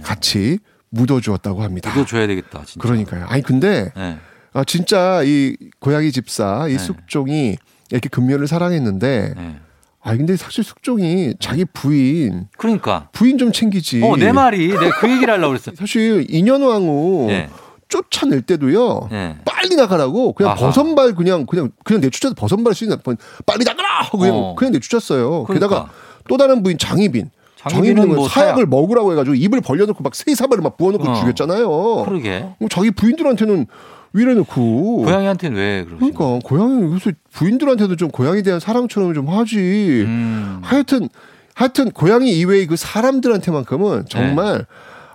[0.03, 0.59] 같이
[0.89, 1.89] 묻어주었다고 합니다.
[1.93, 2.81] 묻어줘야 되겠다, 진짜.
[2.81, 3.25] 그러니까요.
[3.27, 4.17] 아니 근데 네.
[4.53, 6.77] 아, 진짜 이 고양이 집사 이 네.
[6.77, 7.55] 숙종이
[7.89, 9.59] 이렇게 금면을 사랑했는데 네.
[10.03, 13.09] 아 근데 사실 숙종이 자기 부인 그러니까.
[13.11, 14.01] 부인 좀 챙기지.
[14.03, 14.67] 어, 내 말이.
[14.67, 15.71] 내가 그 얘기를 하려고 그랬어.
[15.75, 17.49] 사실 인현왕후 네.
[17.87, 19.09] 쫓아낼 때도요.
[19.11, 19.37] 네.
[19.45, 20.59] 빨리 나가라고 그냥 아하.
[20.59, 24.55] 버선발 그냥 그냥 그냥 내쫓아서 버선발 뻔 빨리 나가라 하고 그냥 어.
[24.55, 25.43] 그냥 내쫓았어요.
[25.43, 25.53] 그러니까.
[25.53, 25.89] 게다가
[26.27, 27.29] 또 다른 부인 장희빈.
[27.69, 28.69] 장희빈은 뭐 사약을 사약.
[28.69, 31.13] 먹으라고 해가지고 입을 벌려놓고 막 세사발을 막 부어놓고 어.
[31.15, 32.03] 죽였잖아요.
[32.05, 32.45] 그러게.
[32.69, 33.67] 자기 부인들한테는
[34.13, 35.03] 위래놓고.
[35.03, 36.11] 고양이한테는 왜 그러지?
[36.11, 39.57] 그러니까 고양이 요새 부인들한테도 좀 고양이에 대한 사랑처럼 좀 하지.
[40.05, 40.59] 음.
[40.63, 41.07] 하여튼
[41.53, 44.63] 하여튼 고양이 이외의 그 사람들한테만큼은 정말 네.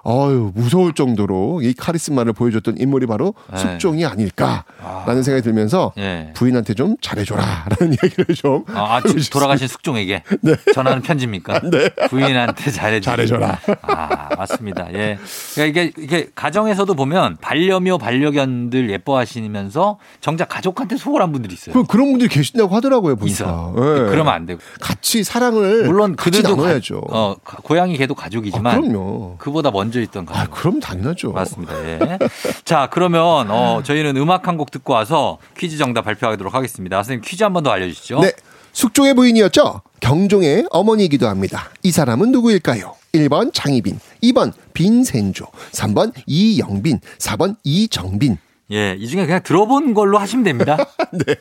[0.09, 3.59] 어유 무서울 정도로 이 카리스마를 보여줬던 인물이 바로 네.
[3.59, 6.31] 숙종이 아닐까라는 생각이 들면서 예.
[6.35, 10.23] 부인한테 좀 잘해줘라라는 얘기를 좀 아, 아, 지- 돌아가신 숙종에게
[10.75, 11.61] 전하는 편지입니까?
[12.11, 13.11] 부인한테 잘해줘.
[13.11, 13.59] 잘해줘라.
[13.83, 14.87] 아, 맞습니다.
[14.95, 15.19] 예.
[15.55, 21.73] 그러니까 이게, 이게 가정에서도 보면 반려묘, 반려견들 예뻐하시면서 정작 가족한테 소홀한 분들이 있어요.
[21.75, 23.33] 그, 그런 분들이 계신다고 하더라고요 보니까.
[23.35, 23.75] 있어.
[23.77, 23.81] 예.
[24.11, 24.61] 그러면 안 되고.
[24.81, 27.01] 같이 사랑을 물론 같이 그들도 나눠야죠.
[27.03, 29.37] 가, 어, 가- 고양이 개도 가족이지만 아, 그럼요.
[29.39, 30.41] 그보다 먼저 있던 가족.
[30.41, 31.33] 아, 그럼 당연하죠.
[31.33, 31.75] 맞습니다.
[31.89, 32.19] 예.
[32.65, 36.97] 자, 그러면 어, 저희는 음악 한 곡 듣고 와서 퀴즈 정답 발표하도록 하겠습니다.
[36.99, 38.21] 선생님 퀴즈 한 번 더 알려주시죠.
[38.21, 38.33] 네.
[38.73, 39.83] 숙종의 부인이었죠.
[40.01, 41.71] 경종의 어머니이기도 합니다.
[41.83, 42.95] 이 사람은 누구일까요?
[43.13, 48.37] 1번 장희빈, 2번 빈센조, 3번 이영빈, 4번 이정빈.
[48.73, 50.77] 예, 이 중에 그냥 들어본 걸로 하시면 됩니다.
[51.13, 51.35] 네.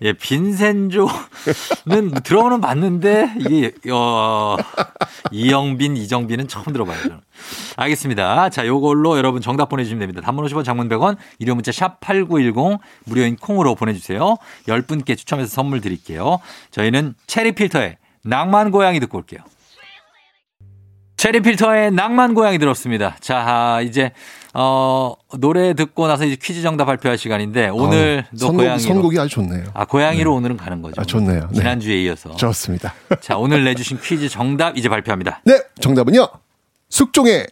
[0.00, 1.10] 예, 빈센조는
[2.24, 4.56] 들어보는 봤는데 이게 어
[5.30, 6.98] 이영빈, 이정빈은 처음 들어봐요.
[7.02, 7.20] 저는.
[7.76, 8.48] 알겠습니다.
[8.48, 10.22] 자, 요걸로 여러분 정답 보내주시면 됩니다.
[10.22, 14.36] 단문 50원, 장문 100원, 유료 문자 샵 #8910 무료인 콩으로 보내주세요.
[14.66, 16.40] 10분께 추첨해서 선물 드릴게요.
[16.70, 19.40] 저희는 체리 필터의 낭만 고양이 듣고 올게요.
[21.16, 23.16] 체리 필터의 낭만 고양이 들었습니다.
[23.20, 24.10] 자, 이제
[24.54, 27.76] 어 노래 듣고 나서 이제 퀴즈 정답 발표할 시간인데 어,
[28.36, 29.64] 선곡, 고양이로 선곡이 아주 좋네요.
[29.72, 31.00] 아 고양이로 오늘은 가는 거죠.
[31.00, 31.48] 아, 좋네요.
[31.50, 31.58] 네.
[31.58, 32.34] 지난주에 이어서.
[32.36, 32.92] 좋습니다.
[33.20, 35.40] 자, 오늘 내주신 퀴즈 정답 이제 발표합니다.
[35.44, 36.28] 네, 정답은요.
[36.90, 37.46] 숙종의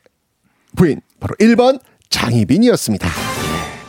[0.77, 3.09] 부인 바로 1번 장희빈이었습니다.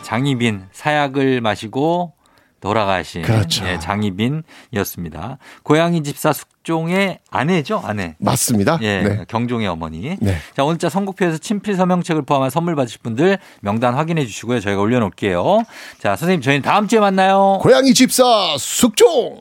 [0.02, 2.14] 장희빈 사약을 마시고
[2.60, 3.66] 돌아가신 그렇죠.
[3.66, 5.38] 예, 장희빈이었습니다.
[5.64, 8.14] 고양이 집사 숙종의 아내죠, 아내.
[8.18, 8.78] 맞습니다.
[8.82, 9.24] 예, 네.
[9.28, 10.16] 경종의 어머니.
[10.20, 10.36] 네.
[10.56, 14.60] 자, 오늘자 선곡표에서 친필 서명책을 포함한 선물 받으실 분들 명단 확인해 주시고요.
[14.60, 15.62] 저희가 올려놓을게요.
[15.98, 17.58] 자, 선생님, 저희는 다음 주에 만나요.
[17.60, 19.40] 고양이 집사 숙종.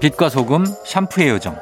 [0.00, 1.56] 빛과 소금, 샴푸의 요정.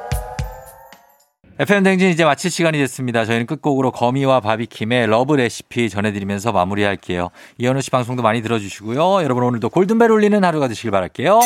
[1.57, 3.25] FM 댕진 이제 마칠 시간이 됐습니다.
[3.25, 7.29] 저희는 끝곡으로 거미와 바비킴의 Love Recipe 전해드리면서 마무리할게요.
[7.59, 9.23] 이현우 씨 방송도 많이 들어주시고요.
[9.23, 11.39] 여러분 오늘도 골든벨 울리는 하루가 되시길 바랄게요.